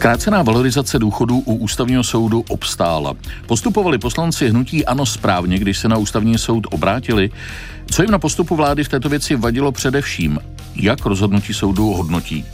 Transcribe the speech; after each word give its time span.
Zkrácená 0.00 0.42
valorizace 0.42 0.98
důchodů 0.98 1.38
u 1.38 1.54
ústavního 1.54 2.04
soudu 2.04 2.44
obstála. 2.48 3.14
Postupovali 3.46 3.98
poslanci 3.98 4.48
hnutí 4.48 4.86
ano 4.86 5.06
správně, 5.06 5.58
když 5.58 5.78
se 5.78 5.88
na 5.88 5.96
ústavní 5.96 6.38
soud 6.38 6.66
obrátili. 6.70 7.30
Co 7.90 8.02
jim 8.02 8.10
na 8.10 8.18
postupu 8.18 8.56
vlády 8.56 8.84
v 8.84 8.88
této 8.88 9.08
věci 9.08 9.36
vadilo 9.36 9.72
především? 9.72 10.38
Jak 10.76 11.06
rozhodnutí 11.06 11.54
soudu 11.54 11.86
hodnotí? 11.86 12.44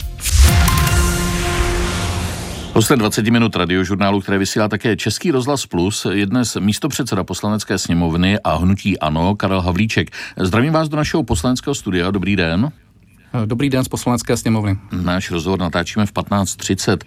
Hostem 2.73 2.99
20 2.99 3.27
minut 3.27 3.55
radiožurnálu, 3.55 4.21
které 4.21 4.37
vysílá 4.37 4.67
také 4.67 4.95
Český 4.95 5.31
rozhlas 5.31 5.65
Plus, 5.65 6.07
je 6.11 6.25
dnes 6.25 6.57
místopředseda 6.59 7.23
poslanecké 7.23 7.77
sněmovny 7.77 8.39
a 8.39 8.55
hnutí 8.55 8.99
ANO 8.99 9.35
Karel 9.35 9.61
Havlíček. 9.61 10.11
Zdravím 10.37 10.73
vás 10.73 10.89
do 10.89 10.97
našeho 10.97 11.23
poslaneckého 11.23 11.75
studia. 11.75 12.11
Dobrý 12.11 12.35
den. 12.35 12.71
Dobrý 13.45 13.69
den 13.69 13.83
z 13.83 13.87
poslanecké 13.87 14.37
sněmovny. 14.37 14.77
Náš 14.91 15.31
rozhovor 15.31 15.59
natáčíme 15.59 16.05
v 16.05 16.13
15.30. 16.13 16.97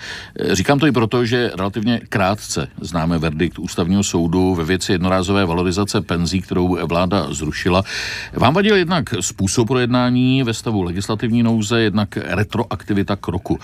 Říkám 0.52 0.78
to 0.78 0.86
i 0.86 0.92
proto, 0.92 1.24
že 1.24 1.50
relativně 1.58 2.00
krátce 2.08 2.68
známe 2.80 3.18
verdikt 3.18 3.58
ústavního 3.58 4.02
soudu 4.02 4.54
ve 4.54 4.64
věci 4.64 4.92
jednorázové 4.92 5.46
valorizace 5.46 6.00
penzí, 6.00 6.40
kterou 6.40 6.86
vláda 6.86 7.26
zrušila. 7.32 7.82
Vám 8.32 8.54
vadil 8.54 8.76
jednak 8.76 9.14
způsob 9.20 9.68
projednání 9.68 10.42
ve 10.42 10.54
stavu 10.54 10.82
legislativní 10.82 11.42
nouze, 11.42 11.80
jednak 11.80 12.16
retroaktivita 12.16 13.16
kroku. 13.16 13.58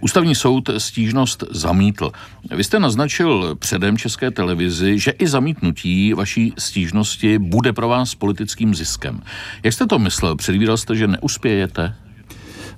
Ústavní 0.00 0.34
soud 0.34 0.70
stížnost 0.78 1.44
zamítl. 1.50 2.12
Vy 2.56 2.64
jste 2.64 2.80
naznačil 2.80 3.56
předem 3.58 3.98
České 3.98 4.30
televizi, 4.30 4.98
že 4.98 5.10
i 5.10 5.26
zamítnutí 5.26 6.12
vaší 6.12 6.52
stížnosti 6.58 7.38
bude 7.38 7.72
pro 7.72 7.88
vás 7.88 8.14
politickým 8.14 8.74
ziskem. 8.74 9.20
Jak 9.62 9.74
jste 9.74 9.86
to 9.86 9.98
myslel? 9.98 10.36
Předvídal 10.36 10.76
jste, 10.76 10.96
že 10.96 11.06
neuspějete? 11.06 11.94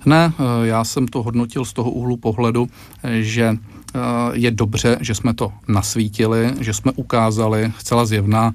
Ne, 0.06 0.32
eh, 0.38 0.66
já 0.66 0.84
jsem 0.84 1.08
to 1.08 1.22
hodnotil 1.22 1.64
z 1.64 1.72
toho 1.72 1.90
úhlu 1.90 2.16
pohledu, 2.16 2.68
eh, 3.02 3.22
že 3.22 3.56
eh, 3.94 3.98
je 4.32 4.50
dobře, 4.50 4.98
že 5.00 5.14
jsme 5.14 5.34
to 5.34 5.52
nasvítili, 5.68 6.54
že 6.60 6.74
jsme 6.74 6.92
ukázali 6.92 7.72
zcela 7.78 8.06
zjevná 8.06 8.54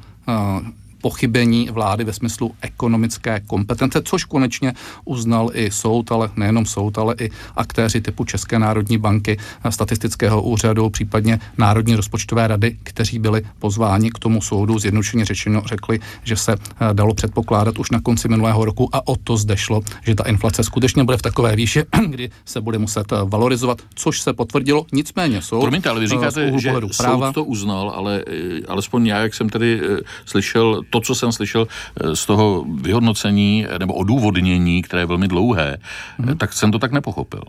pochybení 1.04 1.68
vlády 1.72 2.04
ve 2.04 2.14
smyslu 2.14 2.56
ekonomické 2.62 3.40
kompetence, 3.48 4.02
což 4.06 4.24
konečně 4.24 4.74
uznal 5.06 5.50
i 5.54 5.72
soud, 5.72 6.12
ale 6.12 6.30
nejenom 6.36 6.66
soud, 6.66 6.98
ale 6.98 7.16
i 7.20 7.30
aktéři 7.56 8.02
typu 8.02 8.26
České 8.26 8.60
národní 8.60 8.98
banky, 8.98 9.38
statistického 9.70 10.42
úřadu, 10.42 10.90
případně 10.90 11.40
Národní 11.58 11.96
rozpočtové 11.96 12.48
rady, 12.48 12.78
kteří 12.84 13.20
byli 13.20 13.42
pozváni 13.60 14.12
k 14.12 14.20
tomu 14.20 14.42
soudu, 14.42 14.80
zjednodušeně 14.80 15.26
řečeno 15.26 15.62
řekli, 15.66 16.00
že 16.24 16.36
se 16.36 16.52
eh, 16.56 16.94
dalo 16.94 17.14
předpokládat 17.14 17.80
už 17.80 17.92
na 17.92 18.00
konci 18.02 18.28
minulého 18.28 18.66
roku 18.66 18.90
a 18.96 19.08
o 19.08 19.16
to 19.16 19.38
zde 19.38 19.58
šlo, 19.58 19.82
že 20.08 20.16
ta 20.16 20.24
inflace 20.24 20.64
skutečně 20.64 21.04
bude 21.04 21.18
v 21.18 21.22
takové 21.22 21.56
výši, 21.56 21.84
kdy 22.08 22.32
se 22.46 22.62
bude 22.62 22.78
muset 22.78 23.12
eh, 23.12 23.16
valorizovat, 23.26 23.82
což 23.96 24.22
se 24.22 24.34
potvrdilo. 24.34 24.86
Nicméně 24.94 25.42
soud. 25.42 25.62
Promiňte, 25.62 25.90
ale 25.90 26.00
vy 26.00 26.06
eh, 26.06 26.10
říkáte, 26.10 26.60
že 26.60 26.72
práva, 26.98 27.28
soud 27.28 27.34
to 27.34 27.44
uznal, 27.44 27.92
ale 27.96 28.24
alespoň 28.68 29.08
já, 29.08 29.18
jak 29.20 29.34
jsem 29.34 29.50
tady 29.50 29.82
slyšel, 30.26 30.82
to, 30.94 31.02
co 31.02 31.16
jsem 31.16 31.32
slyšel 31.32 31.66
eh, 31.66 32.16
z 32.16 32.26
toho 32.26 32.66
vyhodnocení 32.82 33.66
nebo 33.78 33.94
odůvodnění, 33.94 34.82
které 34.82 35.02
je 35.02 35.06
velmi 35.10 35.28
dlouhé, 35.28 35.78
hmm. 36.18 36.38
tak 36.38 36.54
jsem 36.54 36.72
to 36.72 36.80
tak 36.80 36.92
nepochopil. 36.92 37.42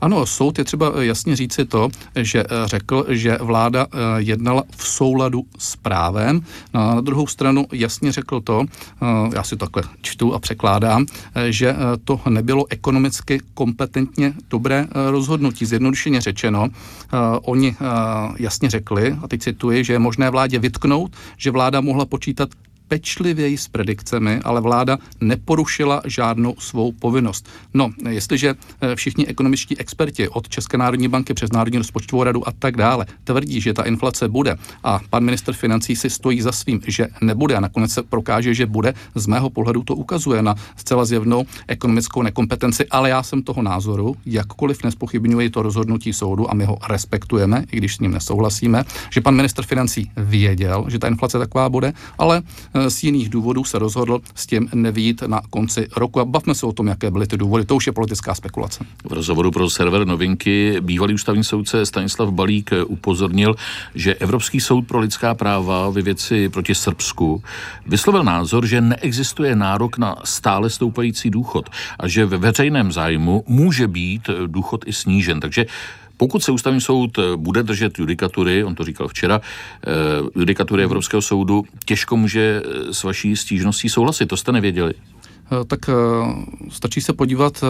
Ano, 0.00 0.26
soud 0.26 0.58
je 0.58 0.64
třeba 0.64 0.92
eh, 0.96 1.04
jasně 1.04 1.36
říci 1.36 1.64
to, 1.64 1.88
že 2.16 2.44
řekl, 2.64 3.06
že 3.08 3.38
vláda 3.40 3.86
jednala 4.16 4.62
v 4.76 4.88
souladu 4.88 5.44
s 5.58 5.76
právem. 5.76 6.40
Na 6.74 7.00
druhou 7.00 7.26
stranu 7.26 7.66
jasně 7.72 8.12
řekl 8.12 8.40
to, 8.40 8.64
já 9.34 9.42
si 9.42 9.56
takhle 9.56 9.82
čtu 10.02 10.34
a 10.34 10.38
překládám, 10.38 11.06
že 11.48 11.76
to 12.04 12.20
nebylo 12.28 12.64
ekonomicky 12.70 13.40
kompetentně 13.54 14.34
dobré 14.50 14.86
rozhodnutí. 15.10 15.66
Zjednodušeně 15.66 16.20
řečeno, 16.20 16.68
oni 17.42 17.76
jasně 18.38 18.70
řekli, 18.70 19.16
a 19.22 19.28
teď 19.28 19.40
cituji, 19.40 19.84
že 19.84 19.92
je 19.92 19.98
možné 19.98 20.30
vládě 20.30 20.58
vytknout, 20.58 21.16
že 21.36 21.50
vláda 21.50 21.80
mohla 21.80 22.06
počítat 22.06 22.48
pečlivěji 22.88 23.58
s 23.58 23.68
predikcemi, 23.68 24.40
ale 24.44 24.60
vláda 24.60 24.98
neporušila 25.20 26.02
žádnou 26.04 26.54
svou 26.58 26.92
povinnost. 26.92 27.48
No, 27.74 27.90
jestliže 28.08 28.54
eh, 28.80 28.96
všichni 28.96 29.26
ekonomičtí 29.26 29.78
experti 29.78 30.28
od 30.28 30.48
České 30.48 30.78
národní 30.78 31.08
banky 31.08 31.34
přes 31.34 31.52
Národní 31.52 31.78
rozpočtovou 31.78 32.22
radu 32.22 32.48
a 32.48 32.52
tak 32.52 32.76
dále 32.76 33.06
tvrdí, 33.24 33.60
že 33.60 33.74
ta 33.74 33.82
inflace 33.82 34.28
bude 34.28 34.56
a 34.84 35.00
pan 35.10 35.24
minister 35.24 35.54
financí 35.54 35.96
si 35.96 36.10
stojí 36.10 36.42
za 36.42 36.52
svým, 36.52 36.80
že 36.86 37.08
nebude 37.20 37.56
a 37.56 37.60
nakonec 37.60 37.92
se 37.92 38.02
prokáže, 38.02 38.54
že 38.54 38.66
bude, 38.66 38.94
z 39.14 39.26
mého 39.26 39.50
pohledu 39.50 39.82
to 39.82 39.94
ukazuje 39.94 40.42
na 40.42 40.54
zcela 40.76 41.04
zjevnou 41.04 41.44
ekonomickou 41.68 42.22
nekompetenci, 42.22 42.86
ale 42.90 43.08
já 43.08 43.22
jsem 43.22 43.42
toho 43.42 43.62
názoru, 43.62 44.16
jakkoliv 44.26 44.84
nespochybňuji 44.84 45.50
to 45.50 45.62
rozhodnutí 45.62 46.12
soudu 46.12 46.50
a 46.50 46.54
my 46.54 46.64
ho 46.64 46.78
respektujeme, 46.88 47.64
i 47.72 47.76
když 47.76 47.96
s 47.96 48.00
ním 48.00 48.10
nesouhlasíme, 48.10 48.84
že 49.10 49.20
pan 49.20 49.34
minister 49.34 49.64
financí 49.64 50.10
věděl, 50.16 50.84
že 50.88 50.98
ta 50.98 51.08
inflace 51.08 51.38
taková 51.38 51.68
bude, 51.68 51.92
ale 52.18 52.42
z 52.88 53.02
jiných 53.02 53.28
důvodů 53.28 53.64
se 53.64 53.78
rozhodl 53.78 54.20
s 54.34 54.46
tím 54.46 54.68
nevít 54.74 55.22
na 55.26 55.40
konci 55.50 55.88
roku. 55.96 56.20
A 56.20 56.24
bavme 56.24 56.54
se 56.54 56.66
o 56.66 56.72
tom, 56.72 56.86
jaké 56.86 57.10
byly 57.10 57.26
ty 57.26 57.36
důvody. 57.36 57.64
To 57.64 57.76
už 57.76 57.86
je 57.86 57.92
politická 57.92 58.34
spekulace. 58.34 58.84
V 59.04 59.12
rozhovoru 59.12 59.50
pro 59.50 59.70
server 59.70 60.06
Novinky 60.06 60.76
bývalý 60.80 61.14
ústavní 61.14 61.44
soudce 61.44 61.86
Stanislav 61.86 62.30
Balík 62.30 62.70
upozornil, 62.86 63.54
že 63.94 64.14
Evropský 64.14 64.60
soud 64.60 64.86
pro 64.86 64.98
lidská 64.98 65.34
práva 65.34 65.90
ve 65.90 66.02
věci 66.02 66.48
proti 66.48 66.74
Srbsku 66.74 67.42
vyslovil 67.86 68.24
názor, 68.24 68.66
že 68.66 68.80
neexistuje 68.80 69.56
nárok 69.56 69.98
na 69.98 70.16
stále 70.24 70.70
stoupající 70.70 71.30
důchod 71.30 71.70
a 71.98 72.08
že 72.08 72.26
ve 72.26 72.36
veřejném 72.36 72.92
zájmu 72.92 73.44
může 73.46 73.88
být 73.88 74.30
důchod 74.46 74.84
i 74.86 74.92
snížen. 74.92 75.40
Takže 75.40 75.66
pokud 76.16 76.42
se 76.42 76.52
ústavní 76.52 76.80
soud 76.80 77.18
eh, 77.18 77.22
bude 77.36 77.62
držet 77.62 77.98
judikatury, 77.98 78.64
on 78.64 78.74
to 78.74 78.84
říkal 78.84 79.08
včera, 79.08 79.40
eh, 79.86 79.90
judikatury 80.36 80.82
Evropského 80.82 81.22
soudu, 81.22 81.64
těžko 81.84 82.16
může 82.16 82.62
eh, 82.64 82.94
s 82.94 83.04
vaší 83.04 83.36
stížností 83.36 83.88
souhlasit. 83.88 84.26
To 84.26 84.36
jste 84.36 84.52
nevěděli? 84.52 84.94
Tak 85.66 85.80
stačí 86.68 87.00
se 87.00 87.12
podívat 87.12 87.64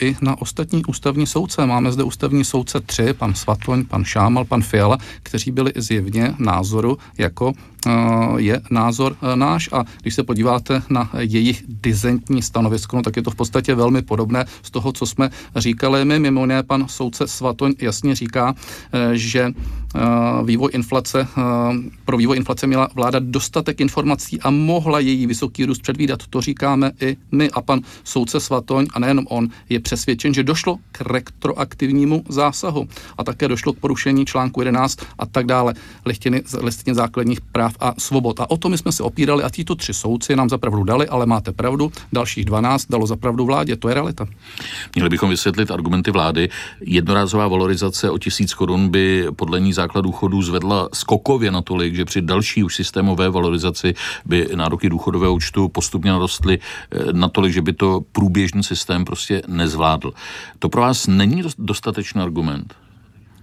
i 0.00 0.16
na 0.20 0.40
ostatní 0.40 0.84
ústavní 0.84 1.26
soudce. 1.26 1.66
Máme 1.66 1.92
zde 1.92 2.02
ústavní 2.02 2.44
soudce 2.44 2.80
tři, 2.80 3.12
pan 3.12 3.34
Svatoň, 3.34 3.84
pan 3.84 4.04
Šámal, 4.04 4.44
pan 4.44 4.62
Fiala, 4.62 4.98
kteří 5.22 5.50
byli 5.50 5.72
zjevně 5.76 6.34
názoru 6.38 6.98
jako 7.18 7.52
Eh, 7.86 7.90
je 8.36 8.60
názor 8.70 9.16
eh, 9.22 9.36
náš 9.36 9.68
a 9.72 9.84
když 10.02 10.14
se 10.14 10.22
podíváte 10.22 10.82
na 10.90 11.10
jejich 11.18 11.64
dizentní 11.68 12.42
stanovisko, 12.42 12.96
no, 12.96 13.02
tak 13.02 13.16
je 13.16 13.22
to 13.22 13.30
v 13.30 13.34
podstatě 13.34 13.74
velmi 13.74 14.02
podobné 14.02 14.44
z 14.62 14.70
toho, 14.70 14.92
co 14.92 15.06
jsme 15.06 15.30
říkali 15.56 16.04
my. 16.04 16.18
Mimo 16.18 16.40
jiné 16.40 16.62
pan 16.62 16.88
soudce 16.88 17.26
Svatoň 17.26 17.74
jasně 17.80 18.14
říká, 18.14 18.54
eh, 18.92 19.16
že 19.16 19.52
vývoj 20.44 20.70
inflace, 20.72 21.28
pro 22.04 22.16
vývoj 22.16 22.36
inflace 22.36 22.66
měla 22.66 22.88
vláda 22.94 23.18
dostatek 23.22 23.80
informací 23.80 24.40
a 24.40 24.50
mohla 24.50 25.00
její 25.00 25.26
vysoký 25.26 25.64
růst 25.64 25.82
předvídat. 25.82 26.26
To 26.30 26.40
říkáme 26.40 26.92
i 27.00 27.16
my 27.32 27.50
a 27.50 27.60
pan 27.60 27.80
soudce 28.04 28.40
Svatoň 28.40 28.86
a 28.92 28.98
nejenom 28.98 29.26
on 29.28 29.48
je 29.68 29.80
přesvědčen, 29.80 30.34
že 30.34 30.42
došlo 30.42 30.76
k 30.92 31.00
retroaktivnímu 31.00 32.24
zásahu 32.28 32.88
a 33.18 33.24
také 33.24 33.48
došlo 33.48 33.72
k 33.72 33.78
porušení 33.78 34.26
článku 34.26 34.60
11 34.60 34.98
a 35.18 35.26
tak 35.26 35.46
dále 35.46 35.74
listiny, 36.06 36.42
listiny 36.60 36.94
základních 36.94 37.40
práv 37.40 37.72
a 37.80 37.94
svobod. 37.98 38.40
A 38.40 38.50
o 38.50 38.56
to 38.56 38.68
my 38.68 38.78
jsme 38.78 38.92
se 38.92 39.02
opírali 39.02 39.42
a 39.42 39.50
títo 39.50 39.74
tři 39.74 39.94
soudci 39.94 40.36
nám 40.36 40.48
zapravdu 40.48 40.84
dali, 40.84 41.08
ale 41.08 41.26
máte 41.26 41.52
pravdu, 41.52 41.92
dalších 42.12 42.44
12 42.44 42.86
dalo 42.90 43.06
zapravdu 43.06 43.46
vládě, 43.46 43.76
to 43.76 43.88
je 43.88 43.94
realita. 43.94 44.26
Měli 44.94 45.10
bychom 45.10 45.30
vysvětlit 45.30 45.70
argumenty 45.70 46.10
vlády. 46.10 46.48
Jednorázová 46.80 47.48
valorizace 47.48 48.10
o 48.10 48.18
tisíc 48.18 48.54
korun 48.54 48.88
by 48.88 49.26
podle 49.36 49.60
ní 49.60 49.72
základ 49.72 50.02
důchodů 50.02 50.42
zvedla 50.42 50.88
skokově 50.92 51.50
natolik, 51.50 51.94
že 51.94 52.04
při 52.04 52.22
další 52.22 52.64
už 52.64 52.74
systémové 52.74 53.30
valorizaci 53.30 53.94
by 54.26 54.48
nároky 54.54 54.88
důchodového 54.88 55.34
účtu 55.34 55.68
postupně 55.68 56.10
narostly 56.10 56.58
eh, 56.90 57.07
natolik, 57.12 57.52
že 57.52 57.62
by 57.62 57.72
to 57.72 58.00
průběžný 58.12 58.64
systém 58.64 59.04
prostě 59.04 59.42
nezvládl. 59.46 60.12
To 60.58 60.68
pro 60.68 60.80
vás 60.80 61.06
není 61.06 61.42
dostatečný 61.58 62.22
argument? 62.22 62.74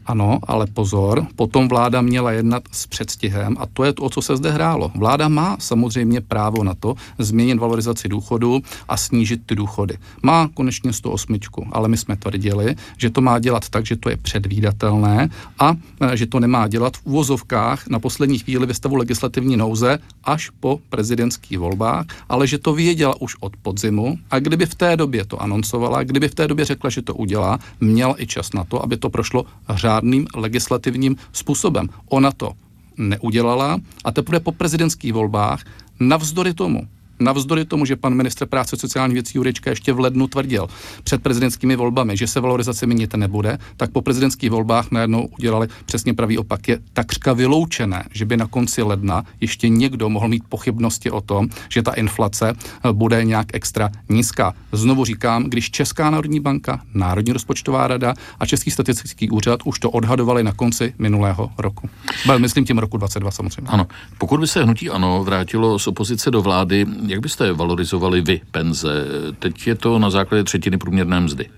Ano, 0.05 0.39
ale 0.47 0.67
pozor, 0.67 1.25
potom 1.35 1.67
vláda 1.67 2.01
měla 2.01 2.31
jednat 2.31 2.63
s 2.71 2.87
předstihem 2.87 3.57
a 3.59 3.65
to 3.65 3.83
je 3.83 3.93
to, 3.93 4.03
o 4.03 4.09
co 4.09 4.21
se 4.21 4.37
zde 4.37 4.51
hrálo. 4.51 4.91
Vláda 4.95 5.27
má 5.27 5.57
samozřejmě 5.59 6.21
právo 6.21 6.63
na 6.63 6.73
to 6.73 6.95
změnit 7.19 7.57
valorizaci 7.57 8.09
důchodu 8.09 8.61
a 8.87 8.97
snížit 8.97 9.41
ty 9.45 9.55
důchody. 9.55 9.97
Má 10.23 10.49
konečně 10.53 10.93
108, 10.93 11.39
ale 11.71 11.87
my 11.87 11.97
jsme 11.97 12.15
tvrdili, 12.15 12.75
že 12.97 13.09
to 13.09 13.21
má 13.21 13.39
dělat 13.39 13.69
tak, 13.69 13.85
že 13.85 13.95
to 13.95 14.09
je 14.09 14.17
předvídatelné 14.17 15.29
a 15.59 15.75
e, 16.01 16.17
že 16.17 16.25
to 16.25 16.39
nemá 16.39 16.67
dělat 16.67 16.97
v 16.97 17.05
úvozovkách 17.05 17.87
na 17.87 17.99
poslední 17.99 18.39
chvíli 18.39 18.65
ve 18.65 18.73
stavu 18.73 18.95
legislativní 18.95 19.57
nouze 19.57 19.99
až 20.23 20.49
po 20.49 20.79
prezidentských 20.89 21.59
volbách, 21.59 22.05
ale 22.29 22.47
že 22.47 22.57
to 22.57 22.73
věděla 22.73 23.21
už 23.21 23.35
od 23.39 23.57
podzimu 23.57 24.17
a 24.31 24.39
kdyby 24.39 24.65
v 24.65 24.75
té 24.75 24.97
době 24.97 25.25
to 25.25 25.41
anoncovala, 25.41 26.03
kdyby 26.03 26.27
v 26.27 26.35
té 26.35 26.47
době 26.47 26.65
řekla, 26.65 26.89
že 26.89 27.01
to 27.01 27.15
udělá, 27.15 27.59
měla 27.79 28.21
i 28.21 28.27
čas 28.27 28.53
na 28.53 28.63
to, 28.63 28.83
aby 28.83 28.97
to 28.97 29.09
prošlo 29.09 29.45
řád 29.69 29.94
řádným 29.95 30.27
legislativním 30.35 31.15
způsobem. 31.31 31.87
Ona 32.09 32.31
to 32.31 32.51
neudělala 32.97 33.79
a 34.03 34.11
teprve 34.11 34.39
po 34.39 34.51
prezidentských 34.51 35.13
volbách, 35.13 35.63
navzdory 35.99 36.53
tomu, 36.53 36.87
Navzdory 37.19 37.65
tomu, 37.65 37.85
že 37.85 37.95
pan 37.95 38.13
ministr 38.13 38.45
práce 38.45 38.77
sociální 38.77 39.13
věcí 39.13 39.37
Jurečka 39.37 39.69
ještě 39.69 39.93
v 39.93 39.99
lednu 39.99 40.27
tvrdil 40.27 40.67
před 41.03 41.23
prezidentskými 41.23 41.75
volbami, 41.75 42.17
že 42.17 42.27
se 42.27 42.39
valorizace 42.39 42.85
měnit 42.85 43.13
nebude, 43.13 43.57
tak 43.77 43.91
po 43.91 44.01
prezidentských 44.01 44.51
volbách 44.51 44.91
najednou 44.91 45.27
udělali 45.39 45.67
přesně 45.85 46.13
pravý 46.13 46.37
opak. 46.37 46.67
Je 46.67 46.79
takřka 46.93 47.33
vyloučené, 47.33 48.03
že 48.11 48.25
by 48.25 48.37
na 48.37 48.47
konci 48.47 48.81
ledna 48.81 49.23
ještě 49.41 49.69
někdo 49.69 50.09
mohl 50.09 50.27
mít 50.27 50.43
pochybnosti 50.49 51.11
o 51.11 51.21
tom, 51.21 51.49
že 51.69 51.81
ta 51.81 51.93
inflace 51.93 52.53
eh, 52.53 52.93
bude 52.93 53.23
nějak 53.23 53.47
extra 53.53 53.89
nízká. 54.09 54.53
Znovu 54.71 55.05
říkám, 55.05 55.43
když 55.43 55.71
Česká 55.71 56.09
národní 56.09 56.39
banka, 56.39 56.81
Národní 56.93 57.33
rozpočtová 57.33 57.87
rada 57.87 58.13
a 58.39 58.45
Český 58.45 58.71
statistický 58.71 59.29
úřad 59.29 59.59
už 59.65 59.79
to 59.79 59.91
odhadovali 59.91 60.43
na 60.43 60.53
konci 60.53 60.93
minulého 60.99 61.49
roku. 61.57 61.89
Myslím 62.37 62.65
tím 62.65 62.77
roku 62.77 62.97
22 62.97 63.31
samozřejmě. 63.31 63.71
Ano, 63.71 63.87
pokud 64.17 64.39
by 64.39 64.47
se 64.47 64.63
hnutí 64.63 64.89
ano 64.89 65.23
vrátilo 65.23 65.79
z 65.79 65.87
opozice 65.87 66.31
do 66.31 66.41
vlády, 66.41 66.85
jak 67.07 67.19
byste 67.19 67.53
valorizovali 67.53 68.21
vy 68.21 68.41
penze? 68.51 69.05
Teď 69.39 69.67
je 69.67 69.75
to 69.75 69.99
na 69.99 70.09
základě 70.09 70.43
třetiny 70.43 70.77
průměrné 70.77 71.19
mzdy. 71.19 71.49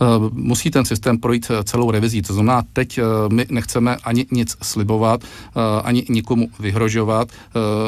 Eh, 0.00 0.30
musí 0.32 0.70
ten 0.70 0.84
systém 0.84 1.18
projít 1.18 1.46
eh, 1.50 1.64
celou 1.64 1.90
revizí. 1.90 2.22
To 2.22 2.34
znamená, 2.34 2.62
teď 2.72 2.98
eh, 2.98 3.02
my 3.32 3.46
nechceme 3.50 3.96
ani 4.04 4.26
nic 4.30 4.56
slibovat, 4.62 5.20
ani 5.84 6.06
nikomu 6.08 6.50
vyhrožovat. 6.60 7.28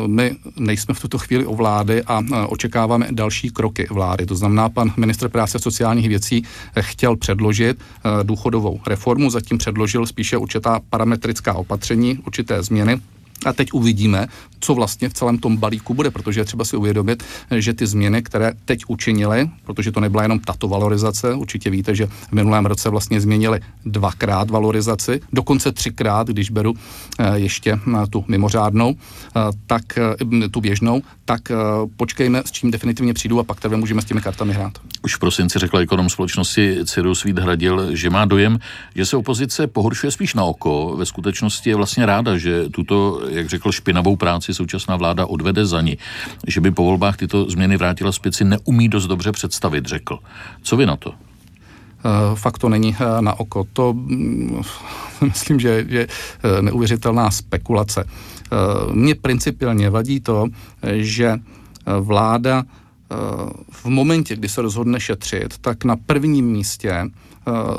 My 0.06 0.36
nejsme 0.56 0.94
v 0.94 1.00
tuto 1.00 1.18
chvíli 1.18 1.46
o 1.46 1.54
vlády 1.54 2.02
a 2.02 2.20
očekáváme 2.48 3.08
další 3.10 3.50
kroky 3.50 3.86
vlády. 3.90 4.26
To 4.26 4.34
znamená, 4.34 4.68
pan 4.68 4.92
ministr 4.96 5.28
práce 5.28 5.58
a 5.58 5.60
sociálních 5.60 6.08
věcí 6.08 6.42
chtěl 6.80 7.16
předložit 7.16 7.78
důchodovou 8.22 8.80
reformu, 8.86 9.30
zatím 9.30 9.58
předložil 9.58 10.06
spíše 10.06 10.36
určitá 10.36 10.80
parametrická 10.90 11.54
opatření, 11.54 12.18
určité 12.26 12.62
změny 12.62 13.00
a 13.46 13.52
teď 13.52 13.72
uvidíme, 13.72 14.26
co 14.60 14.74
vlastně 14.74 15.08
v 15.08 15.14
celém 15.14 15.38
tom 15.38 15.56
balíku 15.56 15.94
bude, 15.94 16.10
protože 16.10 16.40
je 16.40 16.44
třeba 16.44 16.64
si 16.64 16.76
uvědomit, 16.76 17.22
že 17.56 17.74
ty 17.74 17.86
změny, 17.86 18.22
které 18.22 18.52
teď 18.64 18.82
učinili, 18.88 19.50
protože 19.64 19.92
to 19.92 20.00
nebyla 20.00 20.22
jenom 20.22 20.38
tato 20.38 20.68
valorizace, 20.68 21.34
určitě 21.34 21.70
víte, 21.70 21.94
že 21.94 22.06
v 22.06 22.32
minulém 22.32 22.66
roce 22.66 22.88
vlastně 22.88 23.20
změnili 23.20 23.60
dvakrát 23.86 24.50
valorizaci, 24.50 25.20
dokonce 25.32 25.72
třikrát, 25.72 26.28
když 26.28 26.50
beru 26.50 26.74
eh, 27.18 27.38
ještě 27.38 27.72
eh, 27.72 28.06
tu 28.10 28.24
mimořádnou, 28.28 28.94
eh, 28.94 29.40
tak 29.66 29.82
tu 30.50 30.60
běžnou, 30.60 31.02
tak 31.24 31.40
počkejme, 31.96 32.42
s 32.46 32.52
čím 32.52 32.70
definitivně 32.70 33.14
přijdu 33.14 33.38
a 33.38 33.44
pak 33.44 33.60
teprve 33.60 33.80
můžeme 33.80 34.02
s 34.02 34.04
těmi 34.04 34.20
kartami 34.20 34.52
hrát. 34.52 34.72
Už 35.02 35.16
v 35.16 35.18
prosinci 35.18 35.58
řekl 35.58 35.78
ekonom 35.78 36.08
společnosti 36.08 36.78
Cyrus 36.84 37.24
Vít 37.24 37.38
Hradil, 37.38 37.96
že 37.96 38.10
má 38.10 38.24
dojem, 38.24 38.58
že 38.94 39.06
se 39.06 39.16
opozice 39.16 39.66
pohoršuje 39.66 40.10
spíš 40.10 40.34
na 40.34 40.44
oko. 40.44 40.96
Ve 40.98 41.06
skutečnosti 41.06 41.70
je 41.70 41.76
vlastně 41.76 42.06
ráda, 42.06 42.38
že 42.38 42.68
tuto 42.68 43.20
jak 43.30 43.48
řekl, 43.48 43.72
špinavou 43.72 44.16
práci 44.16 44.54
současná 44.54 44.96
vláda 44.96 45.26
odvede 45.26 45.66
za 45.66 45.80
ní. 45.80 45.98
Že 46.46 46.60
by 46.60 46.70
po 46.70 46.84
volbách 46.84 47.16
tyto 47.16 47.50
změny 47.50 47.76
vrátila 47.76 48.12
zpět 48.12 48.34
si 48.34 48.44
neumí 48.44 48.88
dost 48.88 49.06
dobře 49.06 49.32
představit, 49.32 49.86
řekl. 49.86 50.18
Co 50.62 50.76
vy 50.76 50.86
na 50.86 50.96
to? 50.96 51.14
Eh, 52.04 52.36
fakt 52.36 52.58
to 52.58 52.68
není 52.68 52.96
eh, 53.00 53.22
na 53.22 53.40
oko. 53.40 53.66
To 53.72 53.92
mm, 53.92 54.62
myslím, 55.24 55.60
že 55.60 55.84
je 55.88 56.06
eh, 56.06 56.62
neuvěřitelná 56.62 57.30
spekulace. 57.30 58.04
Mně 58.92 59.14
principiálně 59.14 59.90
vadí 59.90 60.20
to, 60.20 60.46
že 60.92 61.38
vláda 62.00 62.62
v 63.70 63.86
momentě, 63.86 64.36
kdy 64.36 64.48
se 64.48 64.62
rozhodne 64.62 65.00
šetřit, 65.00 65.58
tak 65.58 65.84
na 65.84 65.96
prvním 65.96 66.46
místě 66.46 67.10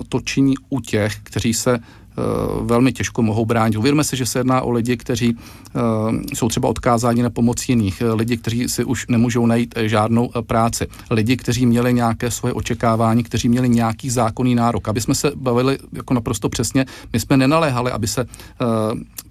to 0.09 0.19
činí 0.21 0.56
u 0.69 0.80
těch, 0.80 1.15
kteří 1.24 1.54
se 1.54 1.80
velmi 2.62 2.94
těžko 2.94 3.22
mohou 3.22 3.46
bránit. 3.46 3.78
Uvědomme 3.78 4.04
si, 4.04 4.18
že 4.18 4.25
se 4.25 4.40
jedná 4.40 4.62
o 4.62 4.72
lidi, 4.72 4.98
kteří 4.98 5.38
eh, 5.38 5.80
jsou 6.36 6.50
třeba 6.50 6.69
odkázáni 6.69 7.24
na 7.24 7.30
pomoc 7.30 7.69
jiných, 7.69 8.02
eh, 8.02 8.13
lidi, 8.13 8.38
kteří 8.38 8.69
si 8.69 8.84
už 8.84 9.08
nemůžou 9.08 9.46
najít 9.46 9.74
žádnou 9.78 10.30
práci, 10.42 10.88
lidi, 11.12 11.38
kteří 11.38 11.66
měli 11.66 11.94
nějaké 11.94 12.31
svoje 12.31 12.54
očekávání, 12.54 13.24
kteří 13.24 13.50
měli 13.50 13.69
nějaký 13.69 14.10
zákonný 14.10 14.56
nárok. 14.56 14.88
Aby 14.88 15.02
jsme 15.02 15.16
se 15.16 15.31
bavili 15.36 15.78
jako 15.94 16.13
naprosto 16.13 16.50
přesně, 16.50 16.86
my 17.13 17.19
jsme 17.19 17.38
nenaléhali, 17.38 17.92
aby 17.92 18.08
se 18.08 18.25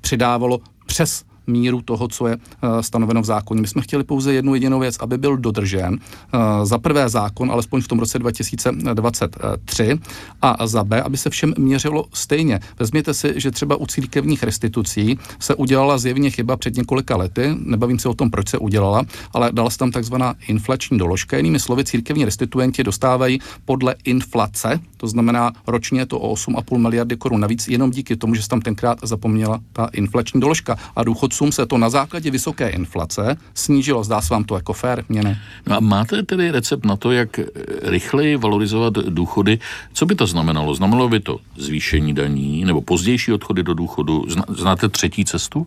přidávalo 0.00 0.58
přes 0.86 1.24
míru 1.50 1.82
toho, 1.82 2.08
co 2.08 2.26
je 2.26 2.36
eh, 2.36 2.82
stanoveno 2.82 3.22
v 3.22 3.24
zákoně. 3.24 3.60
My 3.60 3.66
jsme 3.66 3.82
chtěli 3.82 4.04
pouze 4.04 4.32
jednu 4.32 4.54
jedinou 4.54 4.80
věc, 4.80 4.96
aby 5.00 5.18
byl 5.18 5.36
dodržen 5.36 5.98
eh, 5.98 6.38
za 6.66 6.78
prvé 6.78 7.08
zákon, 7.08 7.50
alespoň 7.50 7.80
v 7.80 7.88
tom 7.88 7.98
roce 7.98 8.18
2023, 8.18 9.98
a 10.42 10.66
za 10.66 10.84
B, 10.84 11.02
aby 11.02 11.16
se 11.16 11.30
všem 11.30 11.54
měřilo 11.58 12.04
stejně. 12.14 12.60
Vezměte 12.78 13.14
si, 13.14 13.34
že 13.36 13.50
třeba 13.50 13.76
u 13.76 13.86
církevních 13.86 14.42
restitucí 14.42 15.18
se 15.38 15.54
udělala 15.54 15.98
zjevně 15.98 16.30
chyba 16.30 16.56
před 16.56 16.76
několika 16.76 17.16
lety, 17.16 17.56
nebavím 17.58 17.98
se 17.98 18.08
o 18.08 18.14
tom, 18.14 18.30
proč 18.30 18.48
se 18.48 18.58
udělala, 18.58 19.04
ale 19.32 19.52
dala 19.52 19.70
se 19.70 19.78
tam 19.78 19.90
takzvaná 19.90 20.34
inflační 20.48 20.98
doložka. 20.98 21.36
Jinými 21.36 21.60
slovy, 21.60 21.84
církevní 21.84 22.24
restituenti 22.24 22.84
dostávají 22.84 23.38
podle 23.64 23.94
inflace, 24.04 24.80
to 25.00 25.08
znamená 25.08 25.52
ročně 25.66 26.06
to 26.06 26.18
o 26.18 26.34
8,5 26.34 26.78
miliardy 26.78 27.16
korun 27.16 27.40
navíc, 27.40 27.68
jenom 27.68 27.90
díky 27.90 28.16
tomu, 28.16 28.34
že 28.34 28.42
se 28.42 28.48
tam 28.48 28.60
tenkrát 28.60 28.98
zapomněla 29.02 29.60
ta 29.72 29.88
inflační 29.92 30.40
doložka. 30.40 30.76
A 30.96 31.04
důchodců 31.04 31.30
důchodcům 31.30 31.52
se 31.52 31.66
to 31.66 31.78
na 31.78 31.90
základě 31.90 32.30
vysoké 32.30 32.68
inflace 32.68 33.36
snížilo. 33.54 34.04
Zdá 34.04 34.20
se 34.20 34.34
vám 34.34 34.44
to 34.44 34.54
jako 34.54 34.72
fér 34.72 35.04
měny? 35.08 35.36
No 35.66 35.76
a 35.76 35.80
máte 35.80 36.22
tedy 36.22 36.50
recept 36.50 36.84
na 36.84 36.96
to, 36.96 37.12
jak 37.12 37.40
rychleji 37.82 38.36
valorizovat 38.36 38.92
důchody? 38.92 39.58
Co 39.92 40.06
by 40.06 40.14
to 40.14 40.26
znamenalo? 40.26 40.74
Znamenalo 40.74 41.08
by 41.08 41.20
to 41.20 41.38
zvýšení 41.56 42.14
daní 42.14 42.64
nebo 42.64 42.80
pozdější 42.80 43.32
odchody 43.32 43.62
do 43.62 43.74
důchodu? 43.74 44.24
Znáte 44.48 44.88
třetí 44.88 45.24
cestu? 45.24 45.66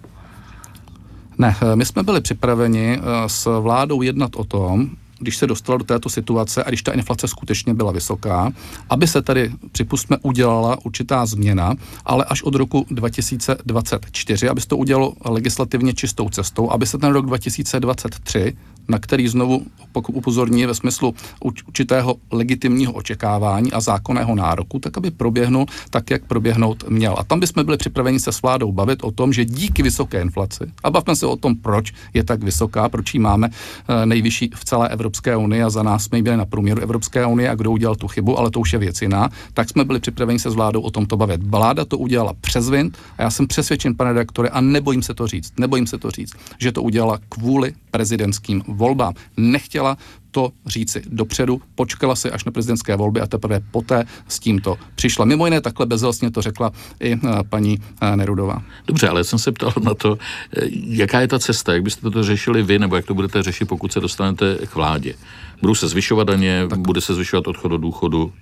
Ne, 1.37 1.55
my 1.75 1.85
jsme 1.85 2.03
byli 2.03 2.21
připraveni 2.21 2.97
eh, 2.97 3.01
s 3.27 3.59
vládou 3.61 4.01
jednat 4.01 4.35
o 4.35 4.43
tom, 4.43 4.89
když 5.23 5.37
se 5.37 5.47
dostala 5.47 5.77
do 5.77 5.83
této 5.83 6.09
situace 6.09 6.63
a 6.63 6.69
když 6.69 6.81
ta 6.81 6.91
inflace 6.91 7.27
skutečně 7.27 7.73
byla 7.73 7.91
vysoká, 7.91 8.51
aby 8.89 9.07
se 9.07 9.21
tady, 9.21 9.51
připustme, 9.71 10.17
udělala 10.21 10.77
určitá 10.85 11.25
změna, 11.25 11.75
ale 12.05 12.25
až 12.25 12.43
od 12.43 12.55
roku 12.55 12.85
2024, 12.89 14.49
aby 14.49 14.61
se 14.61 14.67
to 14.67 14.77
udělalo 14.77 15.13
legislativně 15.25 15.93
čistou 15.93 16.29
cestou, 16.29 16.71
aby 16.71 16.85
se 16.85 16.97
ten 16.97 17.13
rok 17.13 17.25
2023 17.25 18.57
na 18.87 18.99
který 18.99 19.27
znovu 19.27 19.65
upozorní 19.93 20.65
ve 20.65 20.75
smyslu 20.75 21.15
určitého 21.41 22.15
legitimního 22.31 22.93
očekávání 22.93 23.73
a 23.73 23.81
zákonného 23.81 24.35
nároku, 24.35 24.79
tak 24.79 24.97
aby 24.97 25.11
proběhnul 25.11 25.65
tak, 25.89 26.11
jak 26.11 26.25
proběhnout 26.25 26.89
měl. 26.89 27.15
A 27.17 27.23
tam 27.23 27.39
bychom 27.39 27.65
byli 27.65 27.77
připraveni 27.77 28.19
se 28.19 28.31
s 28.31 28.41
vládou 28.41 28.71
bavit 28.71 29.03
o 29.03 29.11
tom, 29.11 29.33
že 29.33 29.45
díky 29.45 29.83
vysoké 29.83 30.21
inflaci, 30.21 30.63
a 30.83 30.91
bavme 30.91 31.15
se 31.15 31.25
o 31.25 31.35
tom, 31.35 31.55
proč 31.55 31.93
je 32.13 32.23
tak 32.23 32.43
vysoká, 32.43 32.89
proč 32.89 33.13
ji 33.13 33.19
máme 33.19 33.49
eh, 33.49 34.05
nejvyšší 34.05 34.51
v 34.55 34.65
celé 34.65 34.89
Evropské 34.89 35.35
unii 35.35 35.63
a 35.63 35.69
za 35.69 35.83
nás 35.83 36.03
jsme 36.03 36.21
byli 36.21 36.37
na 36.37 36.45
průměru 36.45 36.81
Evropské 36.81 37.25
unie 37.25 37.49
a 37.49 37.55
kdo 37.55 37.71
udělal 37.71 37.95
tu 37.95 38.07
chybu, 38.07 38.39
ale 38.39 38.51
to 38.51 38.59
už 38.59 38.73
je 38.73 38.79
věc 38.79 39.01
jiná, 39.01 39.29
tak 39.53 39.69
jsme 39.69 39.85
byli 39.85 39.99
připraveni 39.99 40.39
se 40.39 40.51
s 40.51 40.55
vládou 40.55 40.81
o 40.81 40.91
tomto 40.91 41.17
bavit. 41.17 41.43
Vláda 41.43 41.85
to 41.85 41.97
udělala 41.97 42.33
přes 42.41 42.69
vint 42.69 42.97
a 43.17 43.23
já 43.23 43.29
jsem 43.29 43.47
přesvědčen, 43.47 43.95
pane 43.95 44.13
redaktore, 44.13 44.49
a 44.49 44.61
nebojím 44.61 45.03
se 45.03 45.13
to 45.13 45.27
říct, 45.27 45.53
nebojím 45.59 45.87
se 45.87 45.97
to 45.97 46.11
říct, 46.11 46.33
že 46.57 46.71
to 46.71 46.83
udělala 46.83 47.19
kvůli 47.29 47.73
prezidentským 47.91 48.63
volbám. 48.73 49.13
Nechtěla 49.37 49.97
to 50.33 50.51
říci 50.65 51.01
dopředu, 51.09 51.61
počkala 51.75 52.15
si 52.15 52.31
až 52.31 52.45
na 52.45 52.51
prezidentské 52.51 52.95
volby 52.95 53.21
a 53.21 53.27
teprve 53.27 53.59
poté 53.71 54.05
s 54.27 54.39
tímto 54.39 54.77
přišla. 54.95 55.25
Mimo 55.25 55.45
jiné 55.45 55.61
takhle 55.61 55.85
bezelsně 55.85 56.31
to 56.31 56.41
řekla 56.41 56.71
i 56.99 57.13
eh, 57.13 57.19
paní 57.49 57.77
eh, 58.01 58.15
Nerudová. 58.15 58.63
Dobře, 58.87 59.09
ale 59.09 59.23
jsem 59.23 59.39
se 59.39 59.51
ptal 59.51 59.73
na 59.83 59.93
to, 59.93 60.17
eh, 60.57 60.65
jaká 60.73 61.21
je 61.21 61.27
ta 61.27 61.39
cesta, 61.39 61.73
jak 61.73 61.83
byste 61.83 62.09
to 62.09 62.23
řešili 62.23 62.63
vy, 62.63 62.79
nebo 62.79 62.95
jak 62.95 63.05
to 63.05 63.13
budete 63.13 63.43
řešit, 63.43 63.65
pokud 63.65 63.93
se 63.93 63.99
dostanete 63.99 64.57
k 64.65 64.75
vládě. 64.75 65.13
Budou 65.61 65.75
se 65.75 65.87
zvyšovat 65.87 66.27
daně, 66.27 66.67
tak. 66.69 66.79
bude 66.79 67.01
se 67.01 67.13
zvyšovat 67.13 67.47
odchod 67.47 67.67
do 67.67 67.77
důchodu, 67.77 68.33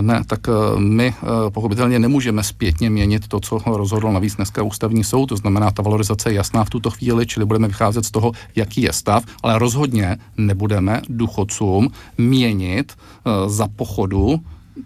ne, 0.00 0.22
tak 0.26 0.40
eh, 0.48 0.80
my 0.80 1.06
eh, 1.06 1.50
pochopitelně 1.50 1.98
nemůžeme 1.98 2.42
zpětně 2.42 2.90
měnit 2.90 3.28
to, 3.28 3.40
co 3.40 3.58
rozhodl 3.66 4.12
navíc 4.12 4.36
dneska 4.36 4.62
ústavní 4.62 5.04
soud, 5.04 5.26
to 5.26 5.36
znamená, 5.36 5.70
ta 5.70 5.82
valorizace 5.82 6.30
je 6.30 6.34
jasná 6.34 6.64
v 6.64 6.70
tuto 6.70 6.90
chvíli, 6.90 7.26
čili 7.26 7.46
budeme 7.46 7.68
vycházet 7.68 8.04
z 8.04 8.10
toho, 8.10 8.32
jaký 8.56 8.82
je 8.82 8.92
stav, 8.92 9.24
ale 9.42 9.58
rozhodně 9.58 10.16
nebudeme 10.36 11.02
důchodcům 11.08 11.88
měnit 12.18 12.92
eh, 12.92 13.48
za 13.48 13.68
pochodu 13.68 14.40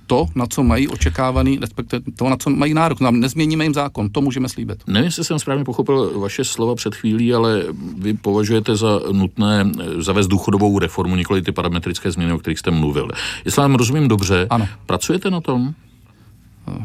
to, 0.07 0.27
na 0.35 0.47
co 0.47 0.63
mají 0.63 0.89
očekávaný, 0.89 1.59
respektive 1.61 2.03
to, 2.17 2.29
na 2.29 2.37
co 2.37 2.51
mají 2.51 2.75
nárok. 2.75 3.01
Nám 3.01 3.21
nezměníme 3.21 3.65
jim 3.65 3.75
zákon, 3.75 4.09
to 4.09 4.21
můžeme 4.21 4.49
slíbit. 4.49 4.83
Nevím, 4.87 5.05
jestli 5.05 5.25
jsem 5.25 5.39
správně 5.39 5.65
pochopil 5.65 6.21
vaše 6.21 6.45
slova 6.45 6.75
před 6.75 6.95
chvílí, 6.95 7.35
ale 7.35 7.65
vy 7.99 8.15
považujete 8.15 8.77
za 8.77 9.01
nutné 9.13 9.71
eh, 9.81 10.03
zavést 10.03 10.27
důchodovou 10.27 10.79
reformu, 10.79 11.17
nikoli 11.17 11.43
ty 11.43 11.53
parametrické 11.53 12.11
změny, 12.11 12.33
o 12.33 12.39
kterých 12.39 12.59
jste 12.59 12.71
mluvil. 12.71 13.09
Jestli 13.45 13.63
vám 13.63 13.75
rozumím 13.75 14.09
dobře, 14.09 14.47
ano. 14.51 14.69
pracujete 14.87 15.31
na 15.31 15.41
tom? 15.41 15.75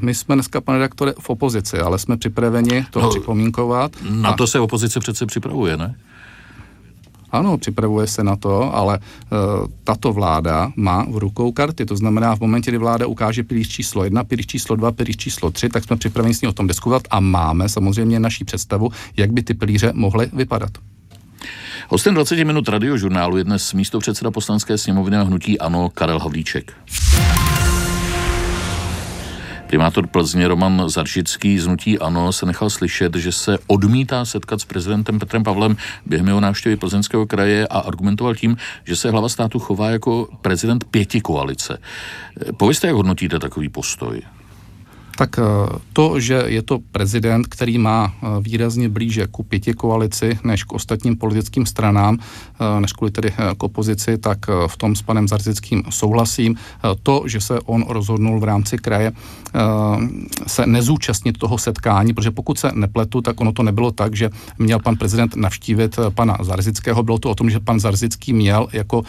My 0.01 0.13
jsme 0.13 0.35
dneska, 0.35 0.61
pane 0.61 0.77
redaktore, 0.77 1.13
v 1.19 1.29
opozici, 1.29 1.79
ale 1.79 1.99
jsme 1.99 2.17
připraveni 2.17 2.85
to 2.89 3.01
no, 3.01 3.09
připomínkovat. 3.09 3.91
Na 4.09 4.29
a... 4.29 4.33
to 4.35 4.47
se 4.47 4.59
opozice 4.59 4.99
přece 4.99 5.25
připravuje, 5.25 5.77
ne? 5.77 5.95
Ano, 7.31 7.57
připravuje 7.57 8.07
se 8.07 8.23
na 8.23 8.35
to, 8.35 8.75
ale 8.75 8.95
e, 8.95 8.99
tato 9.83 10.13
vláda 10.13 10.71
má 10.75 11.05
v 11.09 11.17
rukou 11.17 11.51
karty. 11.51 11.85
To 11.85 11.97
znamená, 11.97 12.35
v 12.35 12.39
momentě, 12.39 12.71
kdy 12.71 12.77
vláda 12.77 13.07
ukáže 13.07 13.43
pilíř 13.43 13.67
číslo 13.67 14.03
jedna, 14.03 14.23
pilíř 14.23 14.45
číslo 14.45 14.75
dva, 14.75 14.91
pilíř 14.91 15.17
číslo 15.17 15.51
tři, 15.51 15.69
tak 15.69 15.83
jsme 15.83 15.95
připraveni 15.95 16.33
s 16.33 16.41
ní 16.41 16.47
o 16.47 16.53
tom 16.53 16.67
diskutovat 16.67 17.03
a 17.09 17.19
máme 17.19 17.69
samozřejmě 17.69 18.19
naší 18.19 18.45
představu, 18.45 18.89
jak 19.17 19.31
by 19.31 19.43
ty 19.43 19.53
pilíře 19.53 19.91
mohly 19.95 20.29
vypadat. 20.33 20.71
Hostem 21.89 22.13
20 22.13 22.43
minut 22.43 22.67
radiožurnálu 22.67 23.37
je 23.37 23.43
dnes 23.43 23.73
místo 23.73 23.99
předseda 23.99 24.31
poslanské 24.31 24.77
sněmovny 24.77 25.17
a 25.17 25.23
hnutí 25.23 25.59
Ano 25.59 25.89
Karel 25.89 26.19
Havlíček. 26.19 26.73
Primátor 29.67 30.07
Plzně 30.07 30.47
Roman 30.47 30.89
Zaršický 30.89 31.59
z 31.59 31.67
Nutí 31.67 31.99
Ano 31.99 32.31
se 32.31 32.45
nechal 32.45 32.69
slyšet, 32.69 33.15
že 33.15 33.31
se 33.31 33.57
odmítá 33.67 34.25
setkat 34.25 34.61
s 34.61 34.65
prezidentem 34.65 35.19
Petrem 35.19 35.43
Pavlem 35.43 35.77
během 36.05 36.27
jeho 36.27 36.39
návštěvy 36.39 36.75
Plzeňského 36.75 37.25
kraje 37.25 37.67
a 37.67 37.79
argumentoval 37.79 38.35
tím, 38.35 38.57
že 38.83 38.95
se 38.95 39.11
hlava 39.11 39.29
státu 39.29 39.59
chová 39.59 39.89
jako 39.89 40.27
prezident 40.41 40.83
pěti 40.83 41.21
koalice. 41.21 41.77
Povězte, 42.57 42.87
jak 42.87 42.95
hodnotíte 42.95 43.39
takový 43.39 43.69
postoj? 43.69 44.21
Tak 45.15 45.39
eh, 45.39 45.43
to, 45.93 46.19
že 46.19 46.43
je 46.45 46.61
to 46.61 46.79
prezident, 46.91 47.47
který 47.47 47.77
má 47.77 48.13
eh, 48.13 48.27
výrazně 48.41 48.89
blíže 48.89 49.27
ku 49.27 49.43
pěti 49.43 49.73
koalici 49.73 50.39
než 50.43 50.63
k 50.63 50.73
ostatním 50.73 51.15
politickým 51.15 51.65
stranám, 51.65 52.17
eh, 52.19 52.81
než 52.81 52.93
kvůli 52.93 53.11
tedy 53.11 53.33
k 53.57 53.63
opozici, 53.63 54.17
tak 54.17 54.39
v 54.67 54.77
tom 54.77 54.95
s 54.95 55.01
panem 55.01 55.27
Zarzickým 55.27 55.83
souhlasím. 55.89 56.55
To, 57.03 57.23
že 57.25 57.41
se 57.41 57.59
on 57.59 57.85
rozhodnul 57.87 58.39
v 58.39 58.43
rámci 58.43 58.77
kraje 58.77 59.11
se 60.47 60.65
nezúčastnit 60.65 61.37
toho 61.37 61.57
setkání, 61.57 62.13
protože 62.13 62.31
pokud 62.31 62.59
se 62.59 62.71
nepletu, 62.75 63.21
tak 63.21 63.41
ono 63.41 63.51
to 63.51 63.63
nebylo 63.63 63.91
tak, 63.91 64.15
že 64.15 64.29
měl 64.57 64.79
pan 64.79 64.95
prezident 64.95 65.35
navštívit 65.35 65.99
pana 66.15 66.37
Zarzického. 66.41 67.03
Bylo 67.03 67.19
to 67.19 67.31
o 67.31 67.35
tom, 67.35 67.49
že 67.49 67.59
pan 67.59 67.79
Zarzický 67.79 68.33
měl 68.33 68.67
jako 68.73 69.03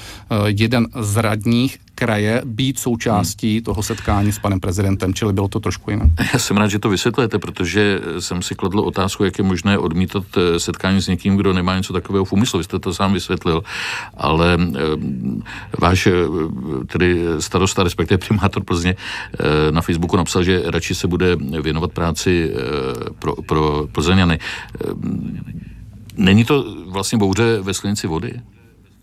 jeden 0.46 0.86
z 1.00 1.16
radních 1.16 1.78
kraje 1.96 2.42
být 2.44 2.78
součástí 2.78 3.54
hmm. 3.54 3.64
toho 3.64 3.82
setkání 3.82 4.32
s 4.32 4.38
panem 4.38 4.60
prezidentem, 4.60 5.14
čili 5.14 5.32
bylo 5.32 5.48
to 5.48 5.60
trošku 5.60 5.90
jiné. 5.90 6.10
Já 6.32 6.38
jsem 6.38 6.56
rád, 6.56 6.68
že 6.68 6.78
to 6.78 6.88
vysvětlujete, 6.88 7.38
protože 7.38 8.00
jsem 8.18 8.42
si 8.42 8.54
kladl 8.54 8.80
otázku, 8.80 9.24
jak 9.24 9.38
je 9.38 9.44
možné 9.44 9.78
odmítat 9.78 10.24
eh, 10.36 10.60
setkání 10.60 11.02
s 11.02 11.08
někým, 11.08 11.36
kdo 11.36 11.52
nemá 11.52 11.76
něco 11.76 11.92
takového 11.92 12.24
v 12.24 12.32
úmyslu. 12.32 12.58
Vy 12.58 12.64
jste 12.64 12.78
to 12.78 12.94
sám 12.94 13.12
vysvětlil, 13.12 13.62
ale 14.14 14.54
e, 14.54 14.58
váš 15.80 16.08
tedy 16.86 17.24
starosta, 17.38 17.82
respektive 17.82 18.18
primátor 18.18 18.64
Plzně 18.64 18.96
e, 18.96 19.72
na 19.72 19.80
Facebooku 19.80 20.16
napsal, 20.16 20.42
že 20.42 20.62
radši 20.64 20.94
se 20.94 21.08
bude 21.08 21.36
věnovat 21.62 21.92
práci 21.92 22.50
e, 22.50 23.10
pro, 23.18 23.36
pro 23.42 23.88
Plzeňany. 23.92 24.34
E, 24.34 24.38
není 26.16 26.44
to 26.44 26.64
vlastně 26.86 27.18
bouře 27.18 27.60
ve 27.62 27.74
sklenici 27.74 28.06
vody? 28.06 28.40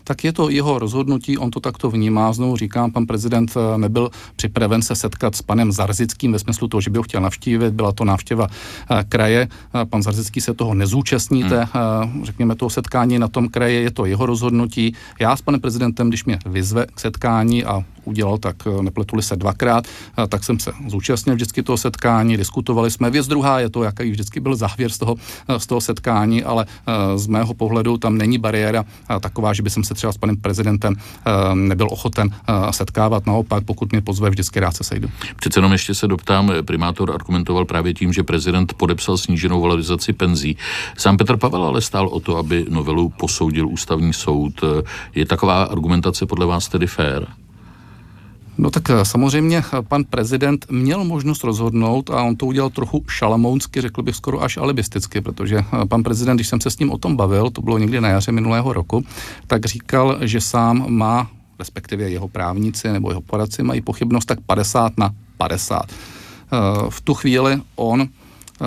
Tak 0.04 0.24
je 0.24 0.32
to 0.32 0.50
jeho 0.50 0.78
rozhodnutí, 0.78 1.38
on 1.38 1.50
to 1.50 1.60
takto 1.60 1.90
vnímá. 1.90 2.32
Znovu 2.32 2.56
říkám, 2.56 2.92
pan 2.92 3.06
prezident 3.06 3.52
eh, 3.56 3.78
nebyl 3.78 4.10
připraven 4.36 4.82
se 4.82 4.94
setkat 4.94 5.34
s 5.34 5.42
panem 5.42 5.72
Zarzickým 5.72 6.32
ve 6.32 6.38
smyslu 6.38 6.68
toho, 6.68 6.80
že 6.80 6.90
by 6.90 6.98
ho 6.98 7.02
chtěl 7.02 7.20
navštívit. 7.20 7.74
Byla 7.74 7.92
to 7.92 8.04
návštěva 8.04 8.46
eh, 8.48 9.04
kraje. 9.08 9.48
Eh, 9.74 9.84
pan 9.84 10.02
Zarzický 10.02 10.40
se 10.40 10.54
toho 10.54 10.74
nezúčastníte, 10.74 11.68
hmm. 11.72 12.24
řekněme 12.24 12.54
toho 12.54 12.70
setkání 12.70 13.18
na 13.18 13.28
tom 13.28 13.48
kraje, 13.48 13.80
je 13.80 13.90
to 13.90 14.06
jeho 14.06 14.26
rozhodnutí. 14.26 14.94
Já 15.20 15.36
s 15.36 15.42
panem 15.42 15.60
prezidentem, 15.60 16.08
když 16.08 16.24
mě 16.24 16.38
vyzve 16.46 16.86
k 16.94 17.00
setkání 17.00 17.64
a 17.64 17.84
udělal, 18.04 18.38
tak 18.38 18.56
eh, 18.66 18.82
nepletuli 18.82 19.22
se 19.22 19.36
dvakrát, 19.36 19.84
eh, 19.86 20.26
tak 20.26 20.44
jsem 20.44 20.58
se 20.58 20.72
zúčastnil 20.88 21.34
vždycky 21.34 21.62
toho 21.62 21.76
setkání, 21.76 22.36
diskutovali 22.36 22.90
jsme. 22.90 23.10
Věc 23.10 23.26
druhá 23.26 23.60
je 23.60 23.70
to, 23.70 23.82
jaký 23.82 24.10
vždycky 24.10 24.40
byl 24.40 24.56
závěr 24.56 24.90
z 24.90 24.98
toho, 24.98 25.16
eh, 25.48 25.60
z 25.60 25.66
toho 25.66 25.80
setkání, 25.80 26.42
ale 26.42 26.66
z 27.16 27.26
mého 27.26 27.54
pohledu 27.54 27.98
tam 27.98 28.18
není 28.18 28.38
bariéra 28.38 28.84
taková, 29.20 29.52
že 29.52 29.62
by 29.62 29.70
jsem 29.70 29.84
se 29.84 29.94
třeba 29.94 30.12
s 30.12 30.16
panem 30.16 30.36
prezidentem 30.36 30.96
nebyl 31.54 31.86
ochoten 31.90 32.30
setkávat. 32.70 33.26
Naopak, 33.26 33.64
pokud 33.64 33.92
mě 33.92 34.00
pozve, 34.00 34.30
vždycky 34.30 34.60
rád 34.60 34.76
se 34.76 34.84
sejdu. 34.84 35.08
Přece 35.36 35.58
jenom 35.58 35.72
ještě 35.72 35.94
se 35.94 36.08
doptám, 36.08 36.52
primátor 36.64 37.10
argumentoval 37.10 37.64
právě 37.64 37.94
tím, 37.94 38.12
že 38.12 38.22
prezident 38.22 38.74
podepsal 38.74 39.16
sníženou 39.16 39.60
valorizaci 39.60 40.12
penzí. 40.12 40.56
Sám 40.96 41.16
Petr 41.16 41.36
Pavel 41.36 41.64
ale 41.64 41.80
stál 41.80 42.08
o 42.08 42.20
to, 42.20 42.36
aby 42.36 42.66
novelu 42.68 43.08
posoudil 43.08 43.68
ústavní 43.68 44.12
soud. 44.12 44.60
Je 45.14 45.26
taková 45.26 45.62
argumentace 45.62 46.26
podle 46.26 46.46
vás 46.46 46.68
tedy 46.68 46.86
fér? 46.86 47.43
No 48.58 48.70
tak 48.70 48.90
eh, 48.90 49.04
samozřejmě 49.04 49.58
eh, 49.58 49.82
pan 49.82 50.04
prezident 50.04 50.66
měl 50.70 51.04
možnost 51.04 51.44
rozhodnout 51.44 52.10
a 52.10 52.22
on 52.22 52.36
to 52.36 52.46
udělal 52.46 52.70
trochu 52.70 53.04
šalamounsky, 53.08 53.80
řekl 53.80 54.02
bych 54.02 54.16
skoro 54.16 54.42
až 54.42 54.56
alibisticky, 54.56 55.20
protože 55.20 55.58
eh, 55.58 55.86
pan 55.86 56.02
prezident, 56.02 56.36
když 56.36 56.48
jsem 56.48 56.60
se 56.60 56.70
s 56.70 56.78
ním 56.78 56.90
o 56.90 56.98
tom 56.98 57.16
bavil, 57.16 57.50
to 57.50 57.62
bylo 57.62 57.78
někdy 57.78 58.00
na 58.00 58.08
jaře 58.08 58.32
minulého 58.32 58.72
roku, 58.72 59.04
tak 59.46 59.64
říkal, 59.66 60.18
že 60.20 60.40
sám 60.40 60.84
má, 60.88 61.30
respektive 61.58 62.10
jeho 62.10 62.28
právníci 62.28 62.92
nebo 62.92 63.10
jeho 63.10 63.20
poradci 63.20 63.62
mají 63.62 63.80
pochybnost 63.80 64.24
tak 64.24 64.40
50 64.40 64.98
na 64.98 65.10
50. 65.36 65.82
V 66.88 67.00
tu 67.00 67.14
chvíli 67.14 67.60
on 67.76 68.08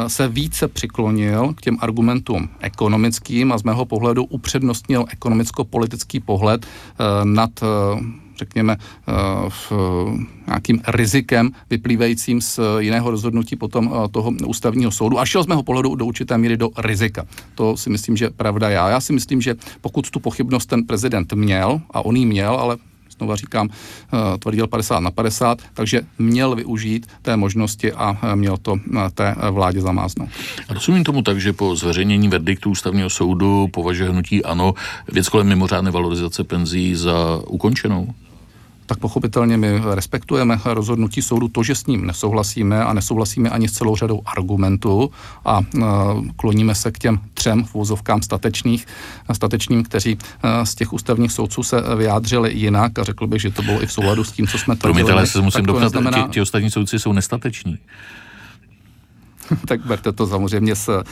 se 0.07 0.27
více 0.27 0.67
přiklonil 0.67 1.53
k 1.53 1.61
těm 1.61 1.77
argumentům 1.81 2.49
ekonomickým 2.59 3.51
a 3.51 3.57
z 3.57 3.63
mého 3.63 3.85
pohledu 3.85 4.23
upřednostnil 4.23 5.05
ekonomicko-politický 5.09 6.19
pohled 6.19 6.65
nad 7.23 7.51
řekněme, 8.37 8.77
eh, 8.79 9.11
v 9.49 9.71
nějakým 10.47 10.81
rizikem 10.87 11.51
vyplývajícím 11.69 12.41
z 12.41 12.59
jiného 12.79 13.11
rozhodnutí 13.11 13.55
potom 13.55 13.93
eh, 13.93 14.07
toho 14.07 14.31
ústavního 14.47 14.91
soudu 14.91 15.19
a 15.19 15.25
šel 15.25 15.43
z 15.43 15.47
mého 15.47 15.63
pohledu 15.63 15.95
do 15.95 16.05
určité 16.05 16.37
míry 16.37 16.57
do 16.57 16.69
rizika. 16.77 17.25
To 17.55 17.77
si 17.77 17.89
myslím, 17.89 18.17
že 18.17 18.29
pravda 18.29 18.69
já. 18.69 18.89
Já 18.89 18.99
si 18.99 19.13
myslím, 19.13 19.41
že 19.41 19.55
pokud 19.81 20.09
tu 20.09 20.19
pochybnost 20.19 20.65
ten 20.65 20.83
prezident 20.83 21.33
měl, 21.33 21.81
a 21.91 22.05
on 22.05 22.15
ji 22.15 22.25
měl, 22.25 22.53
ale 22.53 22.77
znova 23.17 23.35
říkám, 23.35 23.69
eh, 23.69 24.37
tvrdil 24.37 24.67
50 24.67 24.99
na 24.99 25.11
50, 25.11 25.61
takže 25.73 26.01
měl 26.19 26.55
využít 26.55 27.07
té 27.21 27.37
možnosti 27.37 27.93
a 27.93 28.17
eh, 28.23 28.35
měl 28.35 28.57
to 28.57 28.75
eh, 28.77 29.09
té 29.13 29.35
vládě 29.51 29.81
zamáznout. 29.81 30.29
Rozumím 30.69 31.03
tomu 31.03 31.21
tak, 31.21 31.41
že 31.41 31.53
po 31.53 31.75
zveřejnění 31.75 32.27
verdiktu 32.27 32.69
ústavního 32.69 33.09
soudu 33.09 33.67
považuje 33.67 34.09
hnutí 34.09 34.43
ANO 34.43 34.73
věc 35.11 35.29
kolem 35.29 35.47
mimořádné 35.47 35.91
valorizace 35.91 36.43
penzí 36.43 36.95
za 36.95 37.41
ukončenou? 37.47 38.13
Tak 38.87 38.97
pochopitelně 38.97 39.57
my 39.57 39.81
respektujeme 39.93 40.59
rozhodnutí 40.65 41.21
soudu 41.21 41.47
to, 41.47 41.63
že 41.63 41.75
s 41.75 41.85
ním 41.85 42.07
nesouhlasíme 42.07 42.83
a 42.83 42.93
nesouhlasíme 42.93 43.49
ani 43.49 43.67
s 43.67 43.71
celou 43.71 43.95
řadou 43.95 44.21
argumentů 44.25 45.11
a 45.45 45.59
e, 45.61 45.81
kloníme 46.35 46.75
se 46.75 46.91
k 46.91 46.97
těm 46.97 47.19
třem 47.33 47.63
v 47.63 47.75
úzovkám 47.75 48.21
statečných, 48.21 48.87
statečným, 49.31 49.83
kteří 49.83 50.17
e, 50.43 50.65
z 50.65 50.75
těch 50.75 50.93
ústavních 50.93 51.31
soudců 51.31 51.63
se 51.63 51.83
vyjádřili 51.95 52.53
jinak 52.53 52.99
a 52.99 53.03
řekl 53.03 53.27
bych, 53.27 53.41
že 53.41 53.51
to 53.51 53.61
bylo 53.61 53.83
i 53.83 53.85
v 53.85 53.91
souladu 53.91 54.23
s 54.23 54.31
tím, 54.31 54.47
co 54.47 54.57
jsme 54.57 54.75
tvrdili. 54.75 54.93
Promiňte, 54.93 55.11
ale 55.11 55.27
se 55.27 55.41
musím 55.41 55.65
doptat, 55.65 55.83
neznamená... 55.83 56.23
ti, 56.23 56.29
ti 56.29 56.41
ostatní 56.41 56.71
soudci 56.71 56.99
jsou 56.99 57.13
nestateční. 57.13 57.77
tak 59.65 59.85
berte 59.85 60.11
to 60.11 60.27
samozřejmě 60.27 60.75
s, 60.75 61.03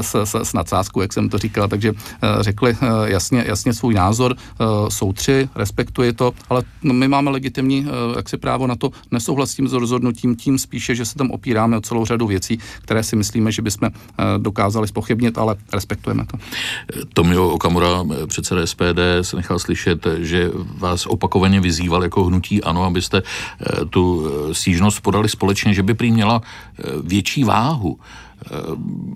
s, 0.00 0.24
s, 0.24 0.34
s 0.34 0.52
nadsázkou, 0.52 1.00
jak 1.00 1.12
jsem 1.12 1.28
to 1.28 1.38
říkal, 1.38 1.68
takže 1.68 1.92
eh, 1.92 2.28
řekli 2.40 2.76
eh, 2.80 2.86
jasně, 3.04 3.44
jasně 3.46 3.74
svůj 3.74 3.94
názor, 3.94 4.36
eh, 4.36 4.64
jsou 4.90 5.12
tři, 5.12 5.48
respektuji 5.54 6.12
to, 6.12 6.32
ale 6.50 6.62
my 6.82 7.08
máme 7.08 7.30
legitimní 7.30 7.86
jak 8.16 8.28
si 8.28 8.36
právo 8.36 8.66
na 8.66 8.76
to, 8.76 8.90
nesouhlasím 9.10 9.68
s 9.68 9.72
rozhodnutím, 9.72 10.36
tím 10.36 10.58
spíše, 10.58 10.94
že 10.94 11.04
se 11.04 11.14
tam 11.14 11.30
opíráme 11.30 11.76
o 11.76 11.80
celou 11.80 12.04
řadu 12.04 12.26
věcí, 12.26 12.58
které 12.82 13.02
si 13.02 13.16
myslíme, 13.16 13.52
že 13.52 13.62
bychom 13.62 13.90
dokázali 14.38 14.88
spochybnit, 14.88 15.38
ale 15.38 15.56
respektujeme 15.72 16.26
to. 16.26 16.38
Tomio 17.14 17.48
Okamura, 17.48 18.04
předseda 18.26 18.66
SPD, 18.66 19.00
se 19.22 19.36
nechal 19.36 19.58
slyšet, 19.58 20.06
že 20.18 20.50
vás 20.78 21.06
opakovaně 21.06 21.60
vyzýval 21.60 22.02
jako 22.02 22.24
hnutí 22.24 22.62
ano, 22.62 22.84
abyste 22.84 23.22
tu 23.90 24.30
stížnost 24.52 25.00
podali 25.00 25.28
společně, 25.28 25.74
že 25.74 25.82
by 25.82 25.94
prý 25.94 26.12
měla 26.12 26.42
větší 27.02 27.44
váhu 27.44 27.83
váhu. 27.84 27.98
Eh, 28.46 28.48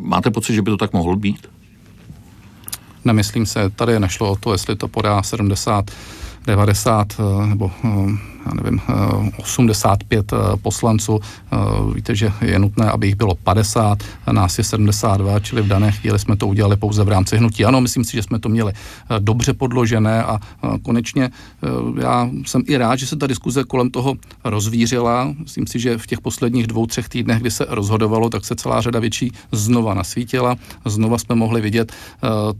máte 0.00 0.30
pocit, 0.30 0.54
že 0.54 0.62
by 0.62 0.70
to 0.70 0.76
tak 0.76 0.92
mohlo 0.92 1.16
být? 1.16 1.46
Nemyslím 3.04 3.46
se, 3.46 3.70
tady 3.70 4.00
nešlo 4.00 4.30
o 4.30 4.36
to, 4.36 4.52
jestli 4.52 4.76
to 4.76 4.88
podá 4.88 5.22
70, 5.22 5.90
90 6.48 7.16
eh, 7.20 7.46
nebo 7.46 7.70
eh, 7.84 7.88
já 8.46 8.54
nevím, 8.54 8.80
85 9.38 10.32
eh, 10.32 10.36
poslanců. 10.56 11.20
Víte, 11.94 12.14
že 12.14 12.32
je 12.40 12.58
nutné, 12.58 12.90
aby 12.90 13.06
jich 13.06 13.14
bylo 13.14 13.34
50, 13.34 13.98
nás 14.32 14.58
je 14.58 14.64
72, 14.64 15.40
čili 15.40 15.62
v 15.62 15.66
dané 15.66 15.92
chvíli 15.92 16.18
jsme 16.18 16.36
to 16.36 16.46
udělali 16.46 16.76
pouze 16.76 17.04
v 17.04 17.08
rámci 17.08 17.36
hnutí. 17.36 17.64
Ano, 17.64 17.80
myslím 17.80 18.04
si, 18.04 18.12
že 18.12 18.22
jsme 18.22 18.38
to 18.38 18.48
měli 18.48 18.72
dobře 19.18 19.52
podložené 19.54 20.24
a 20.24 20.38
konečně 20.82 21.30
já 22.00 22.30
jsem 22.46 22.62
i 22.66 22.76
rád, 22.76 22.96
že 22.96 23.06
se 23.06 23.16
ta 23.16 23.26
diskuze 23.26 23.64
kolem 23.64 23.90
toho 23.90 24.14
rozvířila. 24.44 25.34
Myslím 25.38 25.66
si, 25.66 25.78
že 25.78 25.98
v 25.98 26.06
těch 26.06 26.20
posledních 26.20 26.66
dvou, 26.66 26.86
třech 26.86 27.08
týdnech, 27.08 27.40
kdy 27.40 27.50
se 27.50 27.66
rozhodovalo, 27.68 28.30
tak 28.30 28.44
se 28.44 28.56
celá 28.56 28.80
řada 28.80 29.00
větší 29.00 29.32
znova 29.52 29.94
nasvítila. 29.94 30.56
Znova 30.84 31.18
jsme 31.18 31.34
mohli 31.34 31.60
vidět 31.60 31.92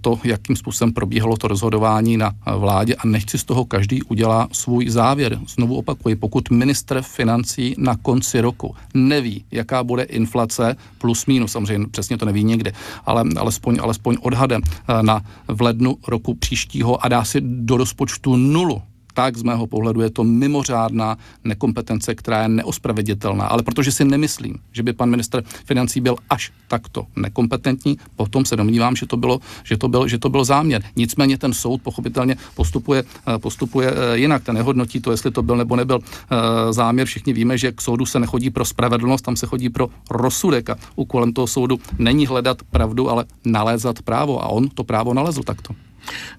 to, 0.00 0.18
jakým 0.24 0.56
způsobem 0.56 0.92
probíhalo 0.92 1.36
to 1.36 1.48
rozhodování 1.48 2.16
na 2.16 2.32
vládě 2.56 2.94
a 2.94 3.06
nechci 3.06 3.38
z 3.38 3.44
toho 3.44 3.64
každý 3.64 3.77
udělá 4.08 4.48
svůj 4.52 4.88
závěr. 4.88 5.38
Znovu 5.48 5.76
opakuji, 5.76 6.16
pokud 6.16 6.50
ministr 6.50 7.02
financí 7.02 7.74
na 7.78 7.96
konci 7.96 8.40
roku 8.40 8.74
neví, 8.94 9.44
jaká 9.50 9.84
bude 9.84 10.02
inflace, 10.02 10.76
plus 10.98 11.26
minus, 11.26 11.52
samozřejmě 11.52 11.88
přesně 11.88 12.18
to 12.18 12.26
neví 12.26 12.44
někdy, 12.44 12.72
ale 13.06 13.24
alespoň, 13.36 13.78
alespoň 13.82 14.16
odhadem 14.22 14.62
eh, 14.64 15.02
na 15.02 15.20
v 15.48 15.62
lednu 15.62 15.96
roku 16.08 16.34
příštího 16.34 17.04
a 17.04 17.08
dá 17.08 17.24
si 17.24 17.40
do 17.40 17.76
rozpočtu 17.76 18.36
nulu, 18.36 18.82
tak 19.18 19.36
z 19.36 19.42
mého 19.42 19.66
pohledu 19.66 20.00
je 20.00 20.10
to 20.10 20.24
mimořádná 20.24 21.18
nekompetence, 21.44 22.14
která 22.14 22.42
je 22.42 22.48
neospraveditelná. 22.48 23.46
Ale 23.50 23.62
protože 23.62 23.92
si 23.92 24.04
nemyslím, 24.04 24.54
že 24.72 24.82
by 24.82 24.92
pan 24.92 25.10
ministr 25.10 25.42
financí 25.64 26.00
byl 26.00 26.16
až 26.30 26.52
takto 26.68 27.06
nekompetentní, 27.16 27.98
potom 28.16 28.44
se 28.44 28.56
domnívám, 28.56 28.96
že 28.96 29.06
to 29.06 29.16
bylo, 29.16 29.40
že 29.64 29.76
to 29.76 29.88
byl, 29.88 30.08
že 30.08 30.18
to 30.18 30.28
byl 30.28 30.44
záměr. 30.44 30.82
Nicméně 30.96 31.38
ten 31.38 31.52
soud 31.52 31.82
pochopitelně 31.82 32.36
postupuje, 32.54 33.02
eh, 33.02 33.38
postupuje 33.38 33.90
eh, 33.90 34.18
jinak. 34.18 34.44
Ten 34.44 34.54
nehodnotí 34.54 35.00
to, 35.00 35.10
jestli 35.10 35.30
to 35.30 35.42
byl 35.42 35.56
nebo 35.56 35.76
nebyl 35.76 35.98
eh, 35.98 36.72
záměr. 36.72 37.06
Všichni 37.06 37.32
víme, 37.32 37.58
že 37.58 37.72
k 37.72 37.80
soudu 37.80 38.06
se 38.06 38.20
nechodí 38.20 38.50
pro 38.50 38.64
spravedlnost, 38.64 39.24
tam 39.24 39.36
se 39.36 39.46
chodí 39.46 39.68
pro 39.68 39.88
rozsudek 40.10 40.70
a 40.70 40.78
úkolem 40.96 41.32
toho 41.32 41.46
soudu 41.46 41.80
není 41.98 42.26
hledat 42.26 42.62
pravdu, 42.70 43.10
ale 43.10 43.24
nalézat 43.44 44.02
právo. 44.02 44.42
A 44.42 44.46
on 44.46 44.68
to 44.68 44.84
právo 44.84 45.14
nalezl 45.14 45.42
takto. 45.42 45.87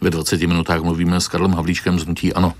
Ve 0.01 0.09
20 0.09 0.41
minutách 0.41 0.81
mluvíme 0.81 1.21
s 1.21 1.27
Karlem 1.27 1.53
Havlíčkem 1.53 1.99
z 1.99 2.05
Nutí 2.05 2.33
Ano. 2.33 2.53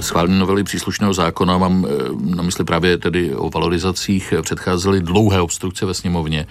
Schválení 0.00 0.38
novely 0.38 0.64
příslušného 0.64 1.14
zákona 1.14 1.58
mám 1.58 1.86
na 2.36 2.42
mysli 2.42 2.64
právě 2.64 2.98
tedy 2.98 3.34
o 3.34 3.50
valorizacích 3.50 4.34
předcházely 4.42 5.00
dlouhé 5.00 5.40
obstrukce 5.40 5.86
ve 5.86 5.94
sněmovně. 5.94 6.46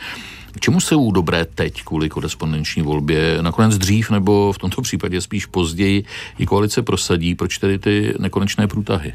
K 0.51 0.59
čemu 0.59 0.79
jsou 0.79 1.11
dobré 1.11 1.45
teď 1.45 1.83
kvůli 1.83 2.09
korespondenční 2.09 2.81
volbě? 2.81 3.37
Nakonec 3.41 3.77
dřív 3.77 4.11
nebo 4.11 4.53
v 4.53 4.57
tomto 4.57 4.81
případě 4.81 5.21
spíš 5.21 5.45
později 5.45 6.03
i 6.37 6.45
koalice 6.45 6.81
prosadí? 6.81 7.35
Proč 7.35 7.57
tedy 7.57 7.79
ty 7.79 8.13
nekonečné 8.19 8.67
průtahy? 8.67 9.13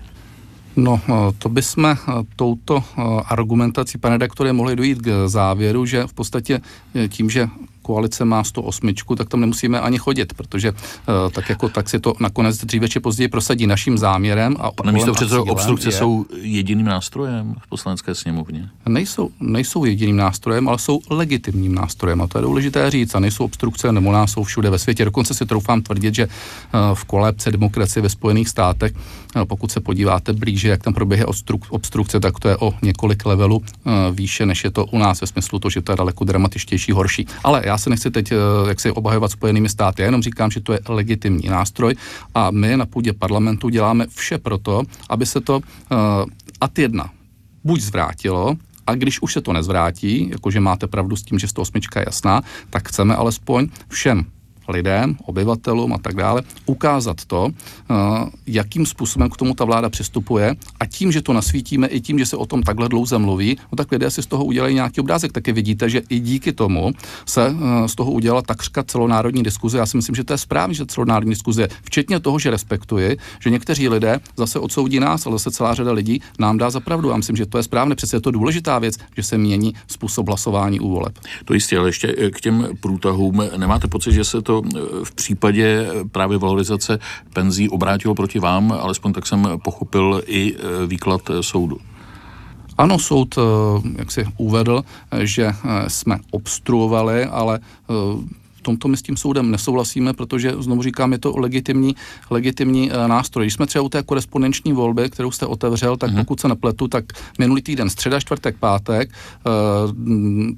No, 0.77 1.01
eh, 1.09 1.13
to 1.39 1.49
bychom 1.49 1.85
eh, 1.85 1.97
touto 2.37 2.85
eh, 2.99 3.03
argumentací, 3.27 3.99
pane 3.99 4.15
redaktore, 4.15 4.53
mohli 4.53 4.77
dojít 4.77 4.99
k 4.99 5.29
závěru, 5.29 5.87
že 5.87 6.07
v 6.07 6.13
podstatě 6.13 6.61
tím, 7.09 7.31
že 7.31 7.49
koalice 7.91 8.25
má 8.25 8.45
108, 8.45 8.95
tak 9.17 9.29
tam 9.29 9.41
nemusíme 9.41 9.81
ani 9.81 9.99
chodit, 9.99 10.35
protože 10.35 10.71
uh, 10.71 10.77
tak 11.33 11.51
jako 11.51 11.69
tak 11.69 11.89
si 11.89 11.99
to 11.99 12.15
nakonec 12.21 12.65
dříve 12.65 12.89
či 12.89 13.01
později 13.01 13.29
prosadí 13.29 13.67
naším 13.67 13.99
záměrem. 13.99 14.57
A 14.61 14.71
Pane 14.71 14.93
místo 14.93 15.13
předsedo, 15.13 15.45
obstrukce 15.45 15.89
je, 15.89 15.93
jsou 15.93 16.27
jediným 16.43 16.87
nástrojem 16.87 17.55
v 17.59 17.69
poslanecké 17.69 18.15
sněmovně? 18.15 18.71
Nejsou, 18.89 19.31
nejsou 19.41 19.85
jediným 19.85 20.17
nástrojem, 20.17 20.69
ale 20.69 20.79
jsou 20.79 21.01
legitimním 21.11 21.75
nástrojem 21.75 22.23
a 22.23 22.27
to 22.27 22.39
je 22.39 22.43
důležité 22.43 22.91
říct. 22.91 23.15
A 23.15 23.21
nejsou 23.21 23.45
obstrukce, 23.45 23.93
nebo 23.93 24.13
nás 24.13 24.33
jsou 24.33 24.45
všude 24.45 24.71
ve 24.71 24.79
světě. 24.79 25.05
Dokonce 25.05 25.35
si 25.35 25.47
troufám 25.47 25.83
tvrdit, 25.83 26.15
že 26.15 26.27
uh, 26.27 26.95
v 26.95 27.05
kolébce 27.05 27.51
demokracie 27.51 28.03
ve 28.03 28.09
Spojených 28.09 28.49
státech, 28.49 28.93
uh, 28.95 29.45
pokud 29.45 29.71
se 29.71 29.81
podíváte 29.81 30.33
blíže, 30.33 30.69
jak 30.69 30.83
tam 30.83 30.95
proběhne 30.95 31.27
obstrukce, 31.71 32.21
tak 32.21 32.39
to 32.39 32.49
je 32.49 32.57
o 32.57 32.75
několik 32.83 33.27
levelů 33.27 33.63
výše, 34.13 34.47
než 34.47 34.65
je 34.65 34.71
to 34.71 34.87
u 34.87 34.99
nás 34.99 35.21
ve 35.21 35.27
smyslu 35.27 35.59
to, 35.59 35.71
že 35.71 35.83
to 35.83 35.93
je 35.93 35.97
daleko 35.97 36.25
dramatičtější, 36.25 36.93
horší. 36.93 37.27
Ale 37.45 37.63
já 37.65 37.79
se 37.81 37.91
nechci 37.91 38.11
teď 38.11 38.33
eh, 38.33 38.37
jak 38.69 38.81
si 38.81 38.91
obhajovat 38.91 39.31
Spojenými 39.31 39.69
státy, 39.69 40.03
já 40.03 40.07
jenom 40.07 40.23
říkám, 40.23 40.51
že 40.51 40.61
to 40.61 40.73
je 40.73 40.81
legitimní 40.89 41.49
nástroj 41.49 41.95
a 42.35 42.51
my 42.51 42.77
na 42.77 42.87
půdě 42.87 43.13
parlamentu 43.13 43.69
děláme 43.69 44.07
vše 44.07 44.39
proto, 44.39 44.83
aby 45.09 45.27
se 45.27 45.41
to 45.41 45.57
uh, 45.57 45.63
ad 46.61 46.79
jedna 46.79 47.11
buď 47.65 47.81
zvrátilo, 47.81 48.57
a 48.87 48.95
když 48.95 49.23
už 49.23 49.33
se 49.33 49.41
to 49.41 49.53
nezvrátí, 49.53 50.31
jakože 50.31 50.61
máte 50.61 50.87
pravdu 50.87 51.17
s 51.17 51.23
tím, 51.23 51.39
že 51.39 51.49
108 51.49 51.81
je 51.97 52.05
jasná, 52.07 52.43
tak 52.71 52.89
chceme 52.89 53.15
alespoň 53.15 53.69
všem 53.89 54.25
lidem, 54.71 55.17
obyvatelům 55.27 55.93
a 55.93 55.99
tak 55.99 56.15
dále, 56.15 56.43
ukázat 56.67 57.25
to, 57.25 57.49
eh, 57.51 57.95
jakým 58.47 58.87
způsobem 58.87 59.31
k 59.31 59.37
tomu 59.37 59.55
ta 59.55 59.65
vláda 59.65 59.91
přistupuje 59.91 60.55
a 60.81 60.87
tím, 60.87 61.13
že 61.13 61.23
to 61.23 61.33
nasvítíme, 61.33 61.87
i 61.87 62.01
tím, 62.01 62.19
že 62.19 62.27
se 62.27 62.37
o 62.37 62.47
tom 62.47 62.63
takhle 62.63 62.89
dlouze 62.89 63.19
mluví, 63.19 63.59
no 63.73 63.77
tak 63.77 63.93
lidé 63.93 64.11
si 64.11 64.23
z 64.23 64.27
toho 64.27 64.45
udělají 64.45 64.75
nějaký 64.75 65.01
obrázek. 65.01 65.33
Taky 65.33 65.53
vidíte, 65.53 65.91
že 65.91 66.03
i 66.09 66.21
díky 66.21 66.53
tomu 66.53 66.93
se 67.27 67.47
eh, 67.47 67.89
z 67.89 67.95
toho 67.95 68.11
udělala 68.13 68.43
takřka 68.43 68.83
celonárodní 68.83 69.43
diskuze. 69.43 69.79
Já 69.79 69.87
si 69.87 69.97
myslím, 69.97 70.15
že 70.15 70.25
to 70.25 70.33
je 70.33 70.39
správně, 70.39 70.75
že 70.75 70.87
celonárodní 70.87 71.31
diskuze, 71.31 71.69
včetně 71.83 72.21
toho, 72.21 72.39
že 72.39 72.51
respektuji, 72.51 73.17
že 73.41 73.51
někteří 73.51 73.89
lidé 73.89 74.21
zase 74.37 74.59
odsoudí 74.59 75.01
nás, 75.01 75.27
ale 75.27 75.35
zase 75.35 75.51
celá 75.51 75.75
řada 75.75 75.93
lidí 75.93 76.21
nám 76.39 76.59
dá 76.59 76.71
za 76.71 76.81
pravdu. 76.81 77.11
Já 77.11 77.17
myslím, 77.17 77.37
že 77.37 77.47
to 77.47 77.59
je 77.59 77.63
správně. 77.63 77.95
Přece 77.95 78.17
je 78.17 78.21
to 78.21 78.31
důležitá 78.31 78.79
věc, 78.79 78.95
že 79.17 79.23
se 79.23 79.39
mění 79.39 79.75
způsob 79.87 80.29
hlasování 80.29 80.81
u 80.81 80.91
voleb. 80.91 81.19
To 81.45 81.55
jistě, 81.55 81.79
ale 81.79 81.89
ještě 81.89 82.31
k 82.31 82.41
těm 82.41 82.69
průtahům. 82.81 83.43
Nemáte 83.57 83.89
pocit, 83.89 84.13
že 84.13 84.25
se 84.25 84.43
to 84.43 84.60
v 85.05 85.15
případě 85.15 85.87
právě 86.13 86.39
valorizace 86.39 86.99
penzí 87.33 87.69
obrátilo 87.69 88.15
proti 88.15 88.39
vám, 88.39 88.73
alespoň 88.73 89.13
tak 89.13 89.27
jsem 89.27 89.49
pochopil 89.65 90.23
i 90.27 90.55
e, 90.55 90.87
výklad 90.87 91.31
soudu. 91.41 91.79
Ano, 92.79 92.99
soud, 92.99 93.39
jak 93.99 94.11
si 94.11 94.27
uvedl, 94.37 94.85
že 95.23 95.53
jsme 95.89 96.19
obstruovali, 96.31 97.25
ale 97.25 97.61
v 98.61 98.63
tomto 98.63 98.89
my 98.89 98.97
s 98.97 99.03
tím 99.03 99.17
soudem 99.17 99.51
nesouhlasíme, 99.51 100.13
protože, 100.13 100.55
znovu 100.59 100.83
říkám, 100.83 101.13
je 101.13 101.19
to 101.19 101.39
legitimní, 101.39 101.97
legitimní 102.31 102.91
nástroj. 103.07 103.45
Když 103.45 103.55
jsme 103.55 103.67
třeba 103.67 103.83
u 103.83 103.89
té 103.89 104.03
korespondenční 104.03 104.73
volby, 104.73 105.11
kterou 105.11 105.31
jste 105.31 105.47
otevřel, 105.47 105.97
tak 105.97 106.11
uh-huh. 106.11 106.19
pokud 106.19 106.41
se 106.41 106.49
nepletu, 106.49 106.89
tak 106.89 107.05
minulý 107.39 107.63
týden 107.63 107.91
středa, 107.91 108.21
čtvrtek, 108.21 108.57
pátek, 108.57 109.11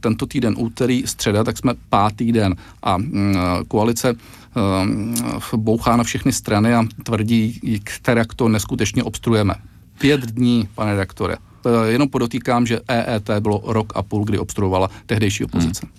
tento 0.01 0.27
týden 0.27 0.55
úterý, 0.59 1.03
středa, 1.07 1.45
tak 1.45 1.59
jsme 1.59 1.75
pátý 1.88 2.33
den. 2.33 2.57
A 2.83 2.97
koalice 3.69 4.15
bouchá 5.57 5.97
na 5.97 6.05
všechny 6.05 6.33
strany 6.33 6.75
a 6.75 6.85
tvrdí, 7.03 7.61
které 7.85 8.25
to 8.37 8.49
neskutečně 8.49 9.03
obstruujeme. 9.03 9.55
Pět 9.99 10.21
dní, 10.21 10.69
pane 10.75 10.91
redaktore. 10.91 11.37
Jenom 11.87 12.09
podotýkám, 12.09 12.66
že 12.66 12.81
EET 12.88 13.31
bylo 13.40 13.62
rok 13.66 13.92
a 13.96 14.03
půl, 14.03 14.25
kdy 14.25 14.38
obstruovala 14.38 14.90
tehdejší 15.07 15.44
opozice. 15.44 15.87
Hmm. 15.87 15.92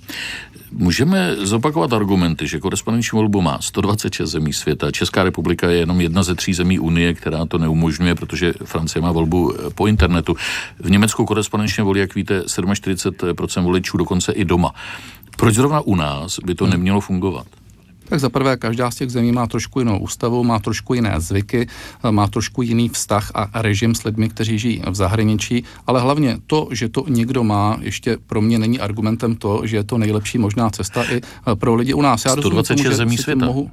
Můžeme 0.71 1.36
zopakovat 1.36 1.93
argumenty, 1.93 2.47
že 2.47 2.60
korespondenční 2.60 3.17
volbu 3.17 3.41
má 3.41 3.62
126 3.62 4.30
zemí 4.30 4.54
světa. 4.54 4.91
Česká 4.91 5.23
republika 5.23 5.69
je 5.69 5.78
jenom 5.78 6.02
jedna 6.02 6.23
ze 6.23 6.36
tří 6.36 6.54
zemí 6.54 6.80
Unie, 6.80 7.13
která 7.13 7.45
to 7.45 7.58
neumožňuje, 7.58 8.15
protože 8.15 8.54
Francie 8.63 9.02
má 9.02 9.12
volbu 9.12 9.54
eh, 9.54 9.69
po 9.76 9.88
internetu. 9.88 10.36
V 10.80 10.91
Německu 10.91 11.26
korespondenčně 11.26 11.84
volí, 11.84 11.99
jak 11.99 12.15
víte, 12.15 12.39
47% 12.41 13.63
voličů, 13.63 13.97
dokonce 13.97 14.32
i 14.32 14.45
doma. 14.45 14.71
Proč 15.38 15.56
zrovna 15.56 15.82
u 15.82 15.95
nás 15.95 16.39
by 16.45 16.56
to 16.56 16.63
hmm. 16.63 16.71
nemělo 16.71 17.02
fungovat? 17.02 17.47
Tak 18.06 18.20
za 18.20 18.30
prvé, 18.30 18.58
každá 18.58 18.92
z 18.92 18.96
těch 18.96 19.10
zemí 19.10 19.32
má 19.32 19.48
trošku 19.48 19.80
jinou 19.80 20.00
ústavu, 20.00 20.44
má 20.44 20.60
trošku 20.60 20.94
jiné 20.94 21.16
zvyky, 21.18 21.68
má 22.12 22.28
trošku 22.28 22.62
jiný 22.62 22.89
vztah 22.89 23.32
a 23.34 23.62
režim 23.62 23.96
s 23.96 24.04
lidmi, 24.04 24.30
kteří 24.30 24.60
žijí 24.60 24.82
v 24.89 24.96
zahraničí, 24.96 25.63
ale 25.88 26.02
hlavně 26.02 26.38
to, 26.48 26.68
že 26.72 26.89
to 26.89 27.06
někdo 27.08 27.44
má, 27.44 27.78
ještě 27.82 28.18
pro 28.28 28.42
mě 28.42 28.60
není 28.60 28.80
argumentem 28.80 29.36
to, 29.36 29.62
že 29.63 29.78
je 29.78 29.84
to 29.84 29.98
nejlepší 29.98 30.38
možná 30.38 30.70
cesta 30.70 31.04
i 31.04 31.22
pro 31.56 31.76
lidi 31.76 31.94
u 31.94 32.02
nás. 32.02 32.26
Já 32.26 32.32
126 32.32 32.84
tomu, 32.84 32.96
zemí 32.96 33.18
světa. 33.18 33.46
Mohu, 33.46 33.72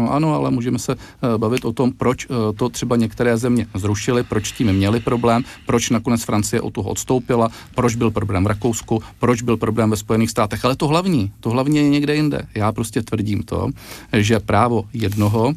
No 0.00 0.12
ano, 0.12 0.34
ale 0.34 0.50
můžeme 0.50 0.78
se 0.78 0.94
uh, 0.94 1.00
bavit 1.36 1.64
o 1.64 1.72
tom, 1.72 1.92
proč 1.92 2.26
uh, 2.26 2.36
to 2.56 2.68
třeba 2.68 2.96
některé 2.96 3.36
země 3.36 3.66
zrušily, 3.74 4.22
proč 4.22 4.52
tím 4.52 4.72
měli 4.72 5.00
problém, 5.00 5.44
proč 5.66 5.90
nakonec 5.90 6.24
Francie 6.24 6.60
od 6.60 6.72
toho 6.74 6.90
odstoupila, 6.90 7.48
proč 7.74 7.94
byl 7.94 8.10
problém 8.10 8.44
v 8.44 8.46
Rakousku, 8.46 9.02
proč 9.18 9.42
byl 9.42 9.56
problém 9.56 9.90
ve 9.90 9.96
Spojených 9.96 10.30
státech. 10.30 10.64
Ale 10.64 10.76
to 10.76 10.88
hlavní, 10.88 11.32
to 11.40 11.50
hlavní 11.50 11.76
je 11.76 11.88
někde 11.88 12.14
jinde. 12.14 12.42
Já 12.54 12.72
prostě 12.72 13.02
tvrdím 13.02 13.42
to, 13.42 13.70
že 14.12 14.40
právo 14.40 14.84
jednoho 14.92 15.46
uh, 15.48 15.54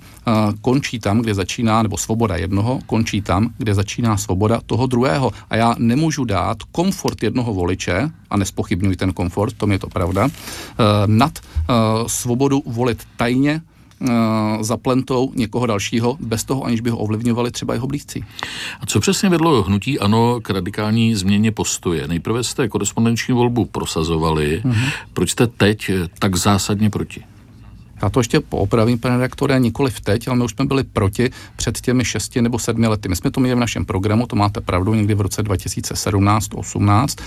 končí 0.61 0.99
tam, 0.99 1.19
kde 1.21 1.33
začíná, 1.33 1.83
nebo 1.83 1.97
svoboda 1.97 2.35
jednoho 2.35 2.79
končí 2.85 3.21
tam, 3.21 3.53
kde 3.57 3.73
začíná 3.73 4.17
svoboda 4.17 4.61
toho 4.65 4.87
druhého. 4.87 5.31
A 5.49 5.55
já 5.55 5.75
nemůžu 5.77 6.25
dát 6.25 6.63
komfort 6.71 7.23
jednoho 7.23 7.53
voliče, 7.53 8.09
a 8.29 8.37
nespochybnuji 8.37 8.95
ten 8.95 9.13
komfort, 9.13 9.53
to 9.57 9.71
je 9.71 9.79
to 9.79 9.87
pravda, 9.87 10.27
nad 11.05 11.39
svobodu 12.07 12.63
volit 12.65 13.03
tajně, 13.17 13.61
Eh, 13.61 13.72
za 14.61 14.77
plentou 14.77 15.31
někoho 15.35 15.65
dalšího, 15.65 16.17
bez 16.19 16.43
toho, 16.43 16.63
aniž 16.63 16.81
by 16.81 16.89
ho 16.89 16.97
ovlivňovali 16.97 17.51
třeba 17.51 17.73
jeho 17.73 17.87
blízcí. 17.87 18.25
A 18.81 18.85
co 18.85 18.99
přesně 18.99 19.29
vedlo 19.29 19.63
hnutí 19.63 19.99
ANO 19.99 20.39
k 20.41 20.49
radikální 20.49 21.15
změně 21.15 21.51
postoje? 21.51 22.07
Nejprve 22.07 22.43
jste 22.43 22.69
korespondenční 22.69 23.33
volbu 23.33 23.65
prosazovali, 23.65 24.61
mm-hmm. 24.65 24.91
proč 25.13 25.31
jste 25.31 25.47
teď 25.47 25.91
tak 26.19 26.35
zásadně 26.35 26.89
proti? 26.89 27.23
Já 28.03 28.09
to 28.09 28.19
ještě 28.19 28.39
poopravím, 28.39 28.99
pane 28.99 29.15
redaktore, 29.15 29.59
nikoli 29.59 29.91
v 29.91 30.01
teď, 30.01 30.27
ale 30.27 30.37
my 30.37 30.43
už 30.43 30.51
jsme 30.51 30.65
byli 30.65 30.83
proti 30.83 31.31
před 31.55 31.81
těmi 31.81 32.05
šesti 32.05 32.41
nebo 32.41 32.59
sedmi 32.59 32.87
lety. 32.87 33.09
My 33.09 33.15
jsme 33.15 33.31
to 33.31 33.41
měli 33.41 33.55
v 33.55 33.59
našem 33.59 33.85
programu, 33.85 34.27
to 34.27 34.35
máte 34.35 34.61
pravdu, 34.61 34.93
někdy 34.93 35.13
v 35.13 35.21
roce 35.21 35.43
2017-18, 35.43 37.21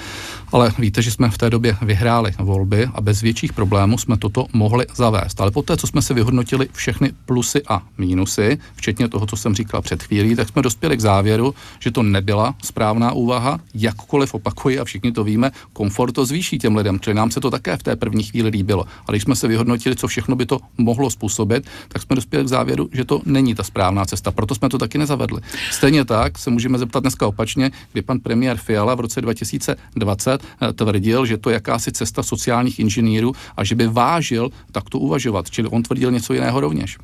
ale 0.53 0.73
víte, 0.79 1.03
že 1.03 1.11
jsme 1.11 1.31
v 1.31 1.39
té 1.39 1.51
době 1.51 1.77
vyhráli 1.83 2.33
volby 2.39 2.89
a 2.95 3.01
bez 3.01 3.21
větších 3.21 3.53
problémů 3.53 3.99
jsme 3.99 4.17
toto 4.17 4.47
mohli 4.53 4.87
zavést. 4.95 5.41
Ale 5.41 5.51
poté, 5.51 5.77
co 5.77 5.87
jsme 5.87 6.03
si 6.03 6.15
vyhodnotili 6.15 6.69
všechny 6.73 7.13
plusy 7.27 7.63
a 7.69 7.83
mínusy, 7.99 8.59
včetně 8.75 9.09
toho, 9.09 9.27
co 9.27 9.37
jsem 9.37 9.55
říkal 9.55 9.83
před 9.83 10.03
chvílí, 10.03 10.37
tak 10.37 10.49
jsme 10.49 10.63
dospěli 10.63 10.97
k 10.97 11.01
závěru, 11.01 11.55
že 11.81 11.91
to 11.91 12.03
nebyla 12.03 12.55
správná 12.65 13.13
úvaha, 13.13 13.61
jakkoliv 13.75 14.35
opakuji 14.35 14.79
a 14.79 14.85
všichni 14.85 15.13
to 15.13 15.25
víme, 15.25 15.51
komfort 15.73 16.13
to 16.13 16.27
zvýší 16.27 16.59
těm 16.59 16.77
lidem, 16.77 17.01
čili 17.01 17.15
nám 17.15 17.31
se 17.31 17.41
to 17.41 17.51
také 17.51 17.77
v 17.77 17.83
té 17.83 17.97
první 17.97 18.23
chvíli 18.23 18.49
líbilo. 18.49 18.85
Ale 19.07 19.15
když 19.15 19.23
jsme 19.23 19.37
se 19.37 19.49
vyhodnotili, 19.49 19.97
co 19.97 20.09
všechno 20.09 20.37
by 20.37 20.47
to 20.47 20.66
mohlo 20.79 21.11
způsobit, 21.11 21.67
tak 21.89 22.03
jsme 22.03 22.17
dospěli 22.17 22.45
k 22.45 22.49
závěru, 22.49 22.89
že 22.93 23.05
to 23.05 23.21
není 23.25 23.55
ta 23.55 23.63
správná 23.63 24.05
cesta. 24.05 24.31
Proto 24.31 24.55
jsme 24.55 24.69
to 24.69 24.79
taky 24.79 24.99
nezavedli. 24.99 25.41
Stejně 25.71 26.05
tak 26.05 26.39
se 26.39 26.51
můžeme 26.51 26.79
zeptat 26.79 27.01
dneska 27.01 27.27
opačně, 27.27 27.71
kdy 27.93 28.03
pan 28.03 28.21
premiér 28.21 28.57
Fiala 28.57 28.95
v 28.95 29.01
roce 29.01 29.21
2020 29.21 30.43
eh, 30.63 30.73
tvrdil, 30.73 31.27
že 31.27 31.37
to 31.37 31.51
je 31.51 31.55
jakási 31.55 31.93
cesta 31.93 32.23
sociálních 32.23 32.79
inženýrů 32.79 33.33
a 33.57 33.65
že 33.65 33.75
by 33.75 33.87
vážil 33.87 34.51
takto 34.73 34.99
uvažovat. 34.99 35.51
Čili 35.51 35.69
on 35.69 35.83
tvrdil 35.83 36.11
něco 36.11 36.33
jiného 36.33 36.61
rovněž. 36.61 36.99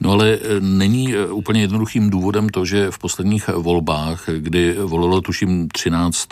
No 0.00 0.10
ale 0.10 0.38
eh, 0.42 0.60
není 0.60 1.14
eh, 1.14 1.26
úplně 1.26 1.60
jednoduchým 1.60 2.10
důvodem 2.10 2.48
to, 2.48 2.64
že 2.64 2.90
v 2.90 2.98
posledních 2.98 3.48
volbách, 3.48 4.28
kdy 4.38 4.74
volilo 4.74 5.20
tuším 5.20 5.68
13 5.68 6.28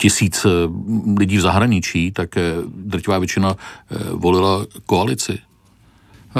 tisíc 0.00 0.46
lidí 1.18 1.36
v 1.36 1.40
zahraničí, 1.40 2.12
tak 2.12 2.34
drtivá 2.66 3.18
většina 3.18 3.56
volila 4.12 4.66
koalici. 4.86 5.38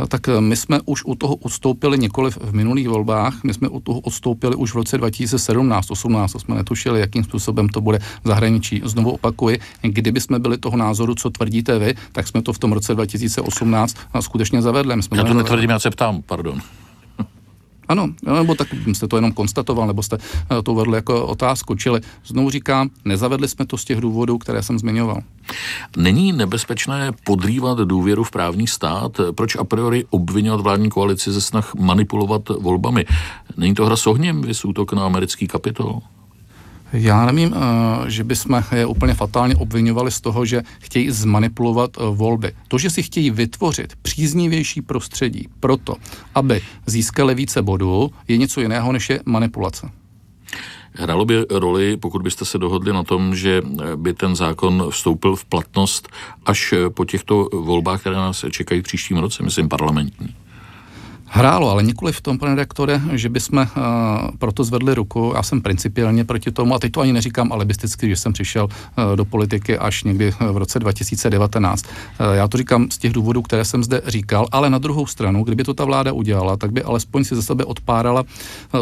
Tak 0.06 0.28
my 0.40 0.56
jsme 0.56 0.80
už 0.84 1.04
u 1.04 1.14
toho 1.14 1.34
odstoupili 1.34 1.98
nikoli 1.98 2.30
v 2.30 2.52
minulých 2.52 2.88
volbách, 2.88 3.44
my 3.44 3.54
jsme 3.54 3.68
u 3.68 3.80
toho 3.80 4.00
odstoupili 4.00 4.56
už 4.56 4.72
v 4.72 4.76
roce 4.76 5.00
2017-18, 5.00 6.32
to 6.32 6.38
jsme 6.38 6.54
netušili, 6.54 7.00
jakým 7.00 7.24
způsobem 7.24 7.68
to 7.68 7.80
bude 7.80 7.98
v 7.98 8.28
zahraničí. 8.28 8.82
Znovu 8.84 9.10
opakuji, 9.10 9.58
kdyby 9.82 10.20
jsme 10.20 10.38
byli 10.38 10.58
toho 10.58 10.76
názoru, 10.76 11.14
co 11.14 11.30
tvrdíte 11.30 11.78
vy, 11.78 11.94
tak 12.12 12.28
jsme 12.28 12.42
to 12.42 12.52
v 12.52 12.58
tom 12.58 12.72
roce 12.72 12.94
2018 12.94 13.96
skutečně 14.20 14.62
zavedli. 14.62 14.96
My 14.96 15.02
jsme 15.02 15.18
já 15.18 15.24
to 15.24 15.34
netvrdím, 15.34 15.70
já 15.70 15.78
se 15.78 15.90
ptám, 15.90 16.22
pardon. 16.26 16.60
Ano, 17.88 18.08
nebo 18.22 18.54
tak 18.54 18.68
jste 18.86 19.08
to 19.08 19.16
jenom 19.16 19.32
konstatoval, 19.32 19.86
nebo 19.86 20.02
jste 20.02 20.18
eh, 20.50 20.62
to 20.62 20.72
uvedl 20.72 20.94
jako 20.94 21.26
otázku. 21.26 21.74
Čili 21.74 22.00
znovu 22.26 22.50
říkám, 22.50 22.90
nezavedli 23.04 23.48
jsme 23.48 23.66
to 23.66 23.76
z 23.76 23.84
těch 23.84 24.00
důvodů, 24.00 24.38
které 24.38 24.62
jsem 24.62 24.78
zmiňoval. 24.78 25.22
Není 25.96 26.32
nebezpečné 26.32 27.12
podrývat 27.24 27.78
důvěru 27.78 28.24
v 28.24 28.30
právní 28.30 28.66
stát? 28.66 29.20
Proč 29.34 29.56
a 29.56 29.64
priori 29.64 30.04
obvinovat 30.10 30.60
vládní 30.60 30.88
koalici 30.88 31.32
ze 31.32 31.40
snah 31.40 31.74
manipulovat 31.74 32.48
volbami? 32.48 33.04
Není 33.56 33.74
to 33.74 33.86
hra 33.86 33.96
s 33.96 34.06
ohněm, 34.06 34.42
vys 34.42 34.64
útok 34.64 34.92
na 34.92 35.06
americký 35.06 35.48
kapitol? 35.48 36.00
Já 36.92 37.26
nevím, 37.26 37.54
eh, 37.54 38.10
že 38.10 38.24
bychom 38.24 38.62
je 38.74 38.86
úplně 38.86 39.14
fatálně 39.14 39.56
obvinovali 39.56 40.10
z 40.10 40.20
toho, 40.20 40.44
že 40.44 40.62
chtějí 40.80 41.10
zmanipulovat 41.10 41.90
eh, 41.96 42.00
volby. 42.10 42.52
To, 42.68 42.78
že 42.78 42.90
si 42.90 43.02
chtějí 43.02 43.30
vytvořit 43.30 43.96
příznivější 44.02 44.82
prostředí 44.82 45.48
proto, 45.60 45.94
aby 46.34 46.60
získali 46.86 47.34
více 47.34 47.62
bodů, 47.62 48.10
je 48.28 48.36
něco 48.36 48.60
jiného, 48.60 48.92
než 48.92 49.10
je 49.10 49.20
manipulace. 49.24 49.90
Hrálo 50.92 51.24
by 51.24 51.44
roli, 51.50 51.96
pokud 51.96 52.22
byste 52.22 52.44
se 52.44 52.58
dohodli 52.58 52.92
na 52.92 53.02
tom, 53.02 53.36
že 53.36 53.62
by 53.96 54.14
ten 54.14 54.36
zákon 54.36 54.86
vstoupil 54.90 55.36
v 55.36 55.44
platnost 55.44 56.08
až 56.46 56.74
po 56.94 57.04
těchto 57.04 57.48
volbách, 57.52 58.00
které 58.00 58.16
nás 58.16 58.44
čekají 58.50 58.80
v 58.80 58.84
příštím 58.84 59.18
roce, 59.18 59.42
myslím 59.42 59.68
parlamentní? 59.68 60.34
Hrálo, 61.30 61.70
ale 61.70 61.82
nikoli 61.82 62.12
v 62.12 62.20
tom, 62.20 62.38
pane 62.38 62.54
redaktore, 62.54 63.00
že 63.12 63.28
bychom 63.28 63.58
uh, 63.58 63.66
proto 64.38 64.64
zvedli 64.64 64.94
ruku. 64.94 65.32
Já 65.36 65.42
jsem 65.42 65.60
principiálně 65.60 66.24
proti 66.24 66.50
tomu, 66.50 66.74
a 66.74 66.78
teď 66.78 66.92
to 66.92 67.00
ani 67.00 67.12
neříkám 67.12 67.52
alibisticky, 67.52 68.08
že 68.08 68.16
jsem 68.16 68.32
přišel 68.32 68.64
uh, 68.64 68.70
do 69.16 69.24
politiky 69.24 69.78
až 69.78 70.04
někdy 70.04 70.30
v 70.30 70.56
roce 70.56 70.78
2019. 70.78 71.84
Uh, 71.84 71.90
já 72.34 72.48
to 72.48 72.58
říkám 72.58 72.90
z 72.90 72.98
těch 72.98 73.12
důvodů, 73.12 73.42
které 73.42 73.64
jsem 73.64 73.84
zde 73.84 74.02
říkal, 74.06 74.46
ale 74.52 74.70
na 74.70 74.78
druhou 74.78 75.06
stranu, 75.06 75.44
kdyby 75.44 75.64
to 75.64 75.74
ta 75.74 75.84
vláda 75.84 76.12
udělala, 76.12 76.56
tak 76.56 76.72
by 76.72 76.82
alespoň 76.82 77.24
si 77.24 77.34
ze 77.34 77.42
sebe 77.42 77.64
odpárala 77.64 78.20
uh, 78.20 78.26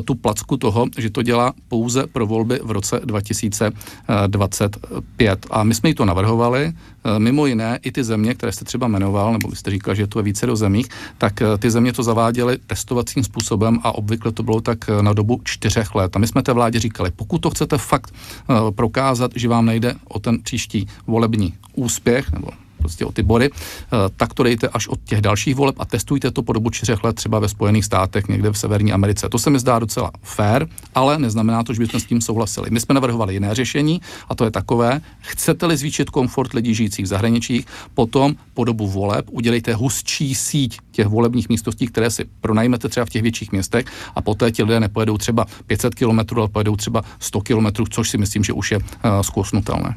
tu 0.05 0.15
placku 0.15 0.57
toho, 0.57 0.87
že 0.99 1.11
to 1.11 1.23
dělá 1.23 1.53
pouze 1.69 2.07
pro 2.07 2.27
volby 2.27 2.61
v 2.63 2.71
roce 2.71 3.01
2025. 3.05 5.47
A 5.51 5.63
my 5.63 5.75
jsme 5.75 5.89
jí 5.89 5.95
to 5.95 6.05
navrhovali, 6.05 6.73
mimo 7.19 7.47
jiné 7.47 7.79
i 7.83 7.93
ty 7.93 8.05
země, 8.05 8.35
které 8.35 8.53
jste 8.53 8.65
třeba 8.65 8.89
jmenoval, 8.89 9.33
nebo 9.33 9.55
jste 9.55 9.71
říkal, 9.71 9.95
že 9.95 10.07
to 10.07 10.19
je 10.19 10.23
více 10.23 10.47
do 10.47 10.57
zemích, 10.57 10.89
tak 11.19 11.43
ty 11.59 11.71
země 11.71 11.93
to 11.93 12.03
zavádí 12.03 12.36
prováděli 12.37 12.59
testovacím 12.67 13.25
způsobem 13.25 13.79
a 13.83 13.95
obvykle 13.95 14.33
to 14.33 14.43
bylo 14.43 14.61
tak 14.61 14.79
eh, 14.89 15.03
na 15.03 15.13
dobu 15.13 15.41
čtyřech 15.45 15.95
let. 15.95 16.17
A 16.17 16.19
my 16.19 16.27
jsme 16.27 16.43
té 16.43 16.53
vládě 16.53 16.81
říkali, 16.81 17.11
pokud 17.17 17.39
to 17.39 17.51
chcete 17.51 17.79
fakt 17.79 18.13
uh, 18.49 18.71
prokázat, 18.71 19.31
že 19.35 19.49
vám 19.49 19.67
nejde 19.67 19.95
o 20.09 20.19
ten 20.19 20.43
příští 20.43 20.87
volební 21.07 21.55
úspěch 21.75 22.33
nebo 22.33 22.49
prostě 22.87 23.05
o 23.05 23.13
ty 23.13 23.23
body, 23.23 23.51
eh, 23.51 23.97
tak 24.17 24.35
to 24.35 24.43
dejte 24.43 24.69
až 24.69 24.89
od 24.89 25.01
těch 25.05 25.21
dalších 25.21 25.55
voleb 25.55 25.77
a 25.79 25.85
testujte 25.85 26.31
to 26.31 26.43
po 26.43 26.53
dobu 26.53 26.71
čtyřech 26.71 27.05
let 27.05 27.17
třeba 27.17 27.39
ve 27.39 27.49
Spojených 27.49 27.85
státech, 27.85 28.29
někde 28.29 28.51
v 28.51 28.59
Severní 28.59 28.93
Americe. 28.93 29.29
To 29.29 29.39
se 29.39 29.51
mi 29.51 29.59
zdá 29.59 29.79
docela 29.79 30.11
fair, 30.23 30.67
ale 30.95 31.19
neznamená 31.19 31.65
to, 31.65 31.75
že 31.75 31.81
bychom 31.81 32.01
s 32.01 32.05
tím 32.05 32.21
souhlasili. 32.21 32.71
My 32.71 32.81
jsme 32.81 32.95
navrhovali 32.95 33.35
jiné 33.35 33.55
řešení 33.55 34.01
a 34.29 34.35
to 34.35 34.45
je 34.45 34.51
takové, 34.51 35.01
chcete-li 35.21 35.77
zvýšit 35.77 36.11
komfort 36.11 36.53
lidí 36.53 36.75
žijících 36.75 37.05
v 37.05 37.09
zahraničích, 37.09 37.67
potom 37.95 38.35
po 38.55 38.65
dobu 38.65 38.87
voleb 38.89 39.27
udělejte 39.31 39.75
hustší 39.75 40.35
síť 40.35 40.79
těch 40.97 41.07
volebních 41.07 41.49
místností, 41.49 41.87
které 41.87 42.11
si 42.11 42.25
pronajmete 42.41 42.89
třeba 42.89 43.07
v 43.07 43.11
těch 43.11 43.23
větších 43.23 43.53
městech 43.53 43.85
a 44.15 44.23
poté 44.23 44.53
ti 44.53 44.63
lidé 44.63 44.81
nepojedou 44.81 45.19
třeba 45.19 45.47
500 45.67 45.95
km, 45.95 46.19
ale 46.37 46.49
pojedou 46.49 46.77
třeba 46.77 47.03
100 47.21 47.41
km, 47.41 47.67
což 47.91 48.11
si 48.11 48.19
myslím, 48.19 48.45
že 48.45 48.53
už 48.53 48.71
je 48.71 48.79
uh, 48.79 48.85
zkousnutelné. 49.21 49.97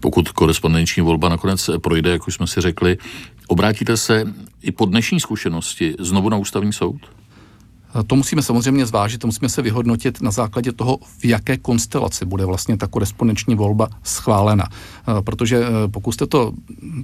Pokud 0.00 0.28
korespondenční 0.28 1.02
volba 1.02 1.28
nakonec 1.28 1.70
projde, 1.82 2.10
jak 2.10 2.28
už 2.28 2.34
jsme 2.34 2.46
si 2.46 2.60
řekli, 2.60 2.98
obrátíte 3.46 3.96
se 3.96 4.24
i 4.62 4.72
po 4.72 4.86
dnešní 4.86 5.20
zkušenosti 5.20 5.94
znovu 5.98 6.28
na 6.28 6.36
ústavní 6.36 6.72
soud? 6.72 7.00
To 8.06 8.16
musíme 8.16 8.42
samozřejmě 8.42 8.86
zvážit, 8.86 9.20
to 9.20 9.26
musíme 9.26 9.48
se 9.48 9.62
vyhodnotit 9.62 10.22
na 10.22 10.30
základě 10.30 10.72
toho, 10.72 10.98
v 11.18 11.24
jaké 11.24 11.56
konstelaci 11.56 12.24
bude 12.24 12.44
vlastně 12.44 12.76
ta 12.76 12.86
korespondenční 12.86 13.54
volba 13.54 13.88
schválena. 14.02 14.68
Eh, 14.68 15.22
protože 15.22 15.58
eh, 15.58 15.88
pokud 15.88 16.12
jste 16.12 16.26
to 16.26 16.52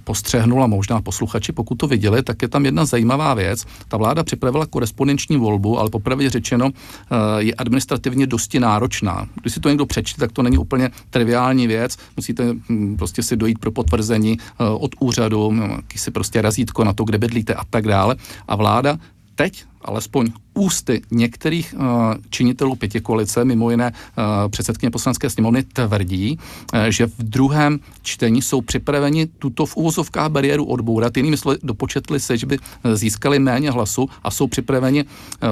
postřehnul 0.04 0.64
a 0.64 0.66
možná 0.66 1.00
posluchači, 1.00 1.52
pokud 1.52 1.74
to 1.74 1.86
viděli, 1.86 2.22
tak 2.22 2.42
je 2.42 2.48
tam 2.48 2.64
jedna 2.64 2.84
zajímavá 2.84 3.34
věc. 3.34 3.64
Ta 3.88 3.96
vláda 3.96 4.24
připravila 4.24 4.66
korespondenční 4.66 5.36
volbu, 5.36 5.78
ale 5.78 5.90
popravdě 5.90 6.30
řečeno 6.30 6.70
eh, 6.70 7.16
je 7.38 7.54
administrativně 7.54 8.26
dosti 8.26 8.60
náročná. 8.60 9.26
Když 9.40 9.54
si 9.54 9.60
to 9.60 9.68
někdo 9.68 9.86
přečte, 9.86 10.20
tak 10.20 10.32
to 10.32 10.42
není 10.42 10.58
úplně 10.58 10.90
triviální 11.10 11.66
věc. 11.66 11.96
Musíte 12.16 12.54
hm, 12.68 12.96
prostě 12.96 13.22
si 13.22 13.36
dojít 13.36 13.58
pro 13.58 13.72
potvrzení 13.72 14.38
od 14.58 14.90
úřadu, 15.00 15.54
si 15.96 16.10
prostě 16.10 16.42
razítko 16.42 16.84
na 16.84 16.92
to, 16.92 17.04
kde 17.04 17.18
bydlíte 17.18 17.54
a 17.54 17.64
tak 17.70 17.86
dále. 17.86 18.16
A 18.48 18.56
vláda 18.56 18.98
teď 19.34 19.64
alespoň 19.80 20.32
ústy 20.60 21.02
některých 21.10 21.74
uh, 21.76 21.82
činitelů 22.30 22.76
pětikoalice, 22.76 23.44
mimo 23.44 23.70
jiné 23.70 23.92
uh, 23.92 24.50
předsedkyně 24.50 24.90
poslanecké 24.90 25.30
sněmovny, 25.30 25.62
tvrdí, 25.62 26.38
uh, 26.38 26.80
že 26.88 27.06
v 27.06 27.18
druhém 27.18 27.80
čtení 28.02 28.42
jsou 28.42 28.60
připraveni 28.60 29.26
tuto 29.26 29.66
v 29.66 29.76
úvozovkách 29.76 30.30
bariéru 30.30 30.64
odbourat. 30.64 31.16
Jinými 31.16 31.36
slovy, 31.36 31.56
dopočetli 31.62 32.20
se, 32.20 32.36
že 32.36 32.46
by 32.46 32.58
získali 32.94 33.38
méně 33.38 33.70
hlasu 33.70 34.08
a 34.22 34.30
jsou 34.30 34.46
připraveni 34.46 35.04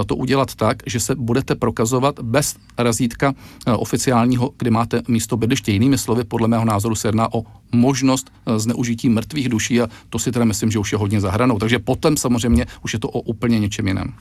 to 0.06 0.16
udělat 0.16 0.54
tak, 0.54 0.82
že 0.86 1.00
se 1.00 1.14
budete 1.14 1.54
prokazovat 1.54 2.20
bez 2.20 2.56
razítka 2.78 3.34
oficiálního, 3.66 4.50
kdy 4.58 4.70
máte 4.70 5.02
místo 5.08 5.36
bydliště. 5.36 5.72
Jinými 5.72 5.98
slovy, 5.98 6.24
podle 6.24 6.48
mého 6.48 6.64
názoru 6.64 6.94
se 6.94 7.08
jedná 7.08 7.34
o 7.34 7.44
možnost 7.72 8.32
zneužití 8.56 9.08
mrtvých 9.08 9.48
duší 9.48 9.80
a 9.80 9.88
to 10.10 10.18
si 10.18 10.32
teda 10.32 10.44
myslím, 10.44 10.70
že 10.70 10.78
už 10.78 10.92
je 10.92 10.98
hodně 10.98 11.20
zahranou. 11.20 11.58
Takže 11.58 11.78
potom 11.78 12.16
samozřejmě 12.16 12.66
už 12.84 12.92
je 12.92 12.98
to 12.98 13.08
o 13.08 13.20
úplně 13.20 13.58
něčem 13.58 13.88
jiném. 13.88 14.12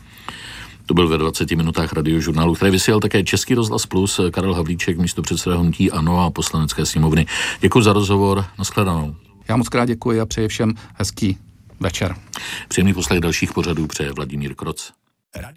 To 0.87 0.93
byl 0.93 1.07
ve 1.07 1.17
20 1.17 1.51
minutách 1.51 1.93
radiožurnálu, 1.93 2.55
který 2.55 2.71
vysílal 2.71 2.99
také 2.99 3.23
Český 3.23 3.55
rozhlas 3.55 3.85
Plus, 3.85 4.19
Karel 4.31 4.53
Havlíček, 4.53 4.97
místo 4.97 5.21
předseda 5.21 5.57
Hnutí 5.57 5.91
Ano 5.91 6.19
a 6.19 6.31
poslanecké 6.31 6.85
sněmovny. 6.85 7.25
Děkuji 7.59 7.81
za 7.81 7.93
rozhovor, 7.93 8.45
nashledanou. 8.57 9.15
Já 9.49 9.57
moc 9.57 9.69
krát 9.69 9.85
děkuji 9.85 10.21
a 10.21 10.25
přeji 10.25 10.47
všem 10.47 10.73
hezký 10.93 11.37
večer. 11.79 12.15
Příjemný 12.67 12.93
poslech 12.93 13.19
dalších 13.19 13.53
pořadů 13.53 13.87
přeje 13.87 14.11
Vladimír 14.11 14.55
Kroc. 14.55 14.91